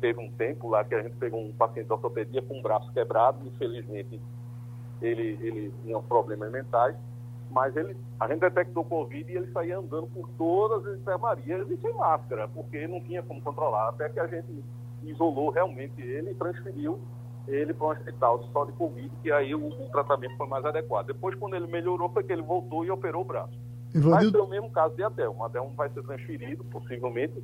[0.00, 2.92] teve um tempo lá que a gente pegou um paciente de ortopedia com o braço
[2.92, 4.20] quebrado, infelizmente
[5.02, 6.96] ele, ele tinha problemas mentais,
[7.54, 11.76] mas ele, a gente detectou Covid e ele saía andando por todas as enfermarias e
[11.76, 14.64] sem máscara, porque não tinha como controlar, até que a gente
[15.04, 16.98] isolou realmente ele e transferiu
[17.46, 21.06] ele para um hospital só de Covid, que aí o, o, tratamento foi mais adequado.
[21.06, 23.52] Depois, quando ele melhorou, foi que ele voltou e operou o braço.
[23.94, 25.40] Vai ser o mesmo caso de Adelmo.
[25.40, 27.40] O Adelmo vai ser transferido, possivelmente,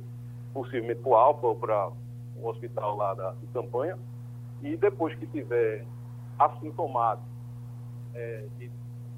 [0.53, 1.91] possivelmente para o Alfa ou para
[2.35, 3.97] o hospital lá da, de campanha,
[4.61, 5.85] e depois que tiver
[6.37, 7.29] assintomático
[8.13, 8.71] é, e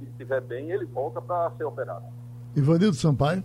[0.04, 2.06] se estiver bem, ele volta para ser operado.
[2.56, 3.44] Ivanildo Sampaio.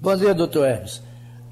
[0.00, 1.02] Bom dia, doutor Hermes.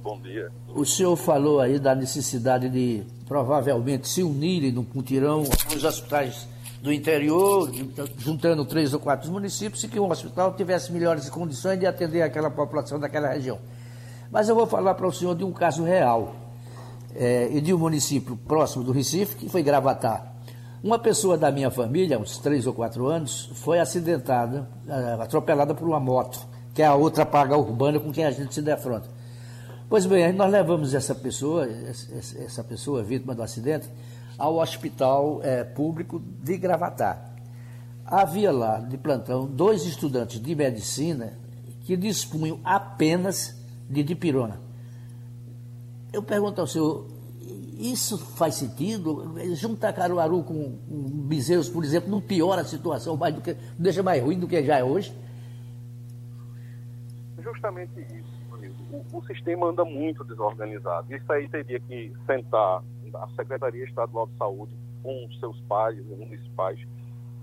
[0.03, 0.51] Bom dia.
[0.69, 6.47] O senhor falou aí da necessidade de provavelmente se unirem no mutirão os hospitais
[6.81, 7.69] do interior,
[8.19, 12.51] juntando três ou quatro municípios, e que um hospital tivesse melhores condições de atender aquela
[12.51, 13.59] população daquela região.
[14.31, 16.37] Mas eu vou falar para o senhor de um caso real,
[17.17, 20.36] é, e de um município próximo do Recife, que foi Gravatar.
[20.87, 25.89] Uma pessoa da minha família, uns três ou quatro anos, foi acidentada, é, atropelada por
[25.89, 26.39] uma moto,
[26.73, 29.09] que é a outra paga urbana com quem a gente se defronta.
[29.89, 33.91] Pois bem, nós levamos essa pessoa, essa pessoa vítima do acidente,
[34.39, 37.35] ao hospital é, público de Gravatar.
[38.05, 41.37] Havia lá, de plantão, dois estudantes de medicina
[41.81, 43.57] que dispunham apenas
[43.91, 44.61] de dipirona.
[46.13, 47.09] Eu pergunto ao senhor,
[47.79, 49.35] isso faz sentido?
[49.55, 50.79] Juntar Caruaru com,
[51.29, 54.63] Bezerros, por exemplo, não piora a situação, mais do que, deixa mais ruim do que
[54.65, 55.15] já é hoje?
[57.43, 58.37] Justamente isso.
[58.91, 61.15] O, o sistema anda muito desorganizado.
[61.15, 62.83] Isso aí teria que sentar
[63.15, 64.73] a Secretaria Estadual de Saúde
[65.03, 66.79] com seus pais, municipais,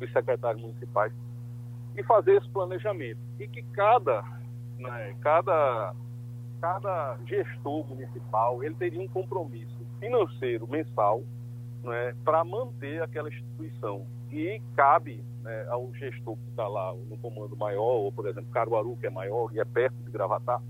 [0.02, 1.14] os secretários municipais,
[1.96, 3.20] e fazer esse planejamento.
[3.40, 4.24] E que cada,
[4.80, 5.94] né, cada,
[6.60, 9.73] cada gestor municipal ele teria um compromisso
[10.04, 11.24] financeiro mensal
[11.82, 14.06] né, para manter aquela instituição.
[14.30, 18.98] E cabe né, ao gestor que está lá no comando maior, ou por exemplo, Caruaru,
[18.98, 20.62] que é maior e é perto de Gravatar,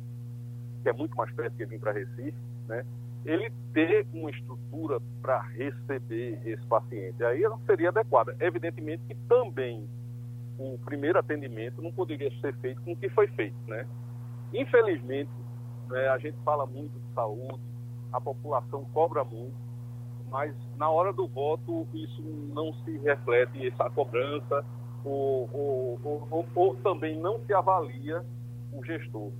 [0.83, 2.85] que é muito mais perto que vir para Recife, né,
[3.25, 7.23] ele ter uma estrutura para receber esse paciente.
[7.23, 8.35] Aí não seria adequada.
[8.39, 9.87] Evidentemente que também
[10.59, 13.55] o primeiro atendimento não poderia ser feito com o que foi feito.
[13.65, 13.87] Né?
[14.53, 15.31] Infelizmente,
[15.89, 17.72] né, a gente fala muito de saúde,
[18.13, 19.55] a população cobra muito,
[20.29, 24.63] mas na hora do voto isso não se reflete, essa cobrança,
[25.03, 28.23] ou, ou, ou, ou também não se avalia
[28.71, 29.31] o gestor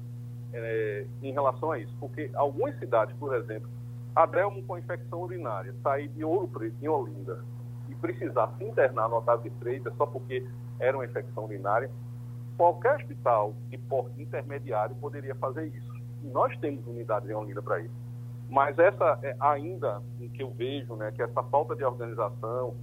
[0.52, 1.96] é, em relação a isso.
[2.00, 3.70] Porque algumas cidades, por exemplo,
[4.16, 7.44] Adelmo com infecção urinária, sair de Ouro Preto, em Olinda,
[7.90, 10.46] e precisar se internar no Otávio de Freitas só porque
[10.80, 11.90] era uma infecção urinária,
[12.56, 15.94] qualquer hospital de porte intermediário poderia fazer isso.
[16.24, 18.03] E nós temos unidades em Olinda para isso.
[18.54, 22.76] Mas essa é ainda o que eu vejo, né, que essa falta de organização,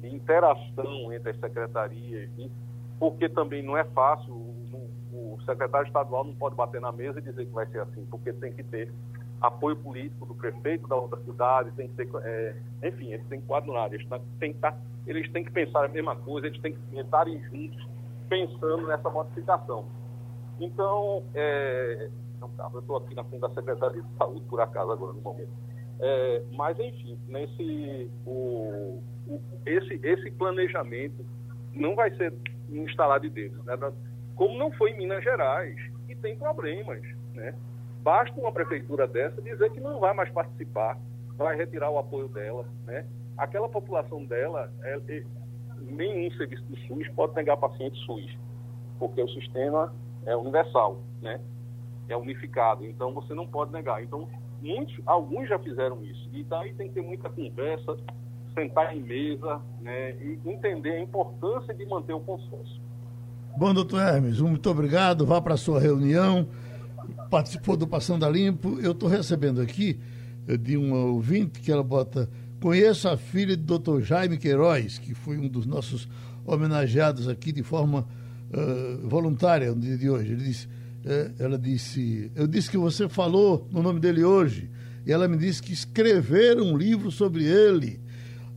[0.00, 2.50] de interação entre as secretarias, e,
[2.98, 7.22] porque também não é fácil, o, o secretário estadual não pode bater na mesa e
[7.22, 8.92] dizer que vai ser assim, porque tem que ter
[9.40, 13.46] apoio político do prefeito da outra cidade, tem que ter, é, enfim, eles têm que
[13.46, 14.04] coadunar, eles
[14.40, 17.88] têm, que tá, eles têm que pensar a mesma coisa, eles têm que estarem juntos
[18.28, 19.84] pensando nessa modificação.
[20.58, 22.10] Então, é,
[22.72, 25.50] eu estou aqui na frente da Secretaria de Saúde, por acaso, agora no momento.
[26.00, 31.24] É, mas, enfim, nesse, o, o, esse, esse planejamento
[31.72, 32.34] não vai ser
[32.70, 33.48] instalado de.
[33.48, 33.92] Né?
[34.34, 35.76] Como não foi em Minas Gerais,
[36.08, 37.02] e tem problemas,
[37.34, 37.54] né?
[38.02, 40.98] Basta uma prefeitura dessa dizer que não vai mais participar,
[41.36, 43.06] vai retirar o apoio dela, né?
[43.36, 45.24] Aquela população dela, é, é,
[45.80, 48.36] nenhum serviço do SUS pode negar paciente SUS,
[48.98, 49.94] porque o sistema
[50.26, 51.40] é universal, né?
[52.08, 54.02] É unificado, então você não pode negar.
[54.02, 54.28] Então,
[54.60, 56.28] muitos, alguns já fizeram isso.
[56.32, 57.96] E daí tem que ter muita conversa,
[58.54, 60.12] sentar em mesa, né?
[60.20, 62.80] E entender a importância de manter o consenso.
[63.56, 65.26] Bom, doutor Hermes, muito obrigado.
[65.26, 66.48] Vá para a sua reunião
[67.30, 68.78] participou do Passando a Limpo.
[68.80, 69.98] Eu estou recebendo aqui
[70.46, 72.28] eh, de uma ouvinte que ela bota.
[72.60, 74.02] Conheço a filha do Dr.
[74.02, 76.08] Jaime Queiroz, que foi um dos nossos
[76.44, 78.06] homenageados aqui de forma
[78.52, 80.32] uh, voluntária no dia de hoje.
[80.32, 80.68] Ele disse,
[81.04, 84.70] uh, ela disse, eu disse que você falou no nome dele hoje,
[85.06, 88.00] e ela me disse que escreveram um livro sobre ele.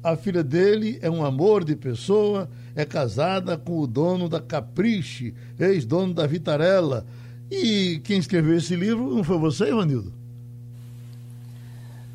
[0.03, 5.33] A filha dele é um amor de pessoa, é casada com o dono da Capriche,
[5.59, 7.05] ex-dono da Vitarella
[7.49, 10.11] e quem escreveu esse livro não foi você, Ivanildo?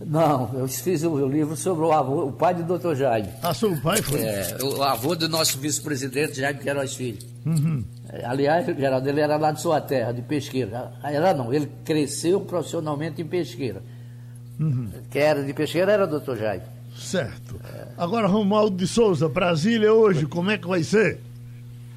[0.04, 2.94] Não, eu fiz o livro sobre o avô, o pai do Dr.
[2.94, 3.28] Jaime.
[3.42, 4.20] Ah, sobre o pai foi?
[4.20, 7.18] É, o avô do nosso vice-presidente, Jaime Queiroz Filho.
[7.44, 7.84] Uhum.
[8.24, 10.92] Aliás, Geraldo, ele era lá de sua terra, de Pesqueira.
[11.02, 13.82] Era não, ele cresceu profissionalmente em Pesqueira.
[14.58, 14.90] Uhum.
[15.10, 16.36] Quem era de Pesqueira era o Dr.
[16.36, 16.64] Jaime.
[16.96, 17.60] Certo.
[17.72, 17.86] É.
[17.96, 21.20] Agora, Romualdo de Souza, Brasília hoje, como é que vai ser?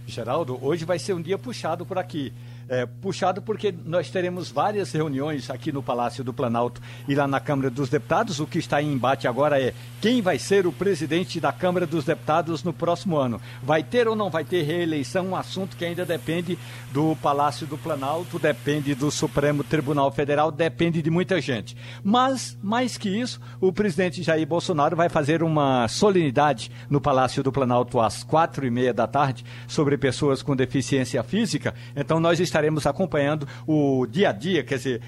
[0.05, 2.32] Geraldo, hoje vai ser um dia puxado por aqui
[2.68, 7.39] é, puxado porque nós teremos várias reuniões aqui no Palácio do Planalto e lá na
[7.39, 8.39] Câmara dos Deputados.
[8.39, 12.03] O que está em embate agora é quem vai ser o presidente da Câmara dos
[12.03, 13.39] Deputados no próximo ano.
[13.61, 15.28] Vai ter ou não vai ter reeleição?
[15.28, 16.57] Um assunto que ainda depende
[16.91, 21.78] do Palácio do Planalto, depende do Supremo Tribunal Federal, depende de muita gente.
[22.03, 27.51] Mas, mais que isso, o presidente Jair Bolsonaro vai fazer uma solenidade no Palácio do
[27.51, 31.74] Planalto às quatro e meia da tarde sobre pessoas com deficiência física.
[31.95, 35.01] Então, nós estaremos estaremos acompanhando o dia a dia, quer dizer,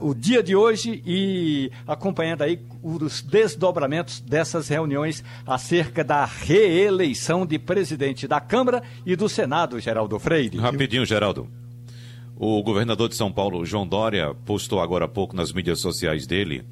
[0.00, 7.58] o dia de hoje e acompanhando aí os desdobramentos dessas reuniões acerca da reeleição de
[7.58, 10.58] presidente da Câmara e do Senado, Geraldo Freire.
[10.58, 11.48] Rapidinho, Geraldo.
[12.36, 16.64] O governador de São Paulo, João Dória, postou agora há pouco nas mídias sociais dele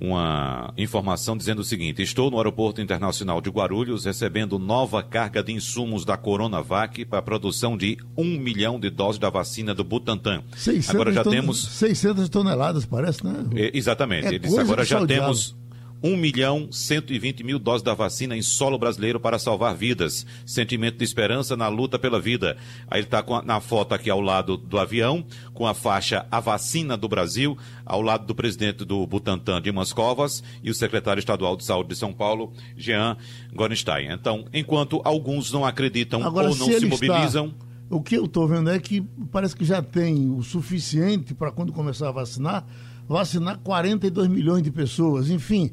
[0.00, 5.52] uma informação dizendo o seguinte: Estou no Aeroporto Internacional de Guarulhos recebendo nova carga de
[5.52, 10.42] insumos da Coronavac para a produção de um milhão de doses da vacina do Butantan.
[10.90, 11.68] Agora já temos.
[11.68, 13.44] 600 toneladas, parece, né?
[13.54, 14.26] É, exatamente.
[14.26, 15.56] É Ele disse: agora já temos.
[16.02, 20.26] 1 milhão 120 mil doses da vacina em solo brasileiro para salvar vidas.
[20.46, 22.56] Sentimento de esperança na luta pela vida.
[22.88, 26.96] Aí ele está na foto aqui ao lado do avião, com a faixa A Vacina
[26.96, 31.64] do Brasil, ao lado do presidente do Butantan, Dimas Covas, e o secretário estadual de
[31.64, 33.16] saúde de São Paulo, Jean
[33.54, 34.12] Gornstein.
[34.12, 37.46] Então, enquanto alguns não acreditam Agora, ou não se, se mobilizam.
[37.46, 37.68] Está...
[37.90, 39.00] O que eu estou vendo é que
[39.32, 42.66] parece que já tem o suficiente para quando começar a vacinar
[43.08, 45.30] vacinar 42 milhões de pessoas.
[45.30, 45.72] Enfim,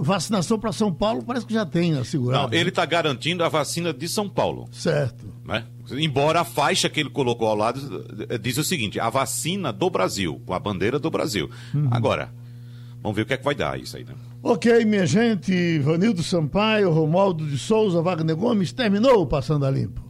[0.00, 2.48] vacinação para São Paulo parece que já tem assegurado.
[2.48, 4.68] Não, ele está garantindo a vacina de São Paulo.
[4.72, 5.24] Certo.
[5.44, 5.64] Né?
[5.92, 9.88] Embora a faixa que ele colocou ao lado eh, diz o seguinte: a vacina do
[9.88, 11.48] Brasil, com a bandeira do Brasil.
[11.72, 11.88] Uhum.
[11.90, 12.32] Agora,
[13.02, 14.14] vamos ver o que é que vai dar isso aí, né?
[14.42, 20.00] Ok, minha gente, Vanildo Sampaio, Romualdo de Souza, Wagner Gomes, terminou o Passando a Limpo.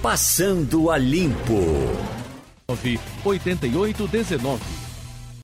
[0.00, 1.60] Passando a Limpo.
[3.24, 4.85] 8819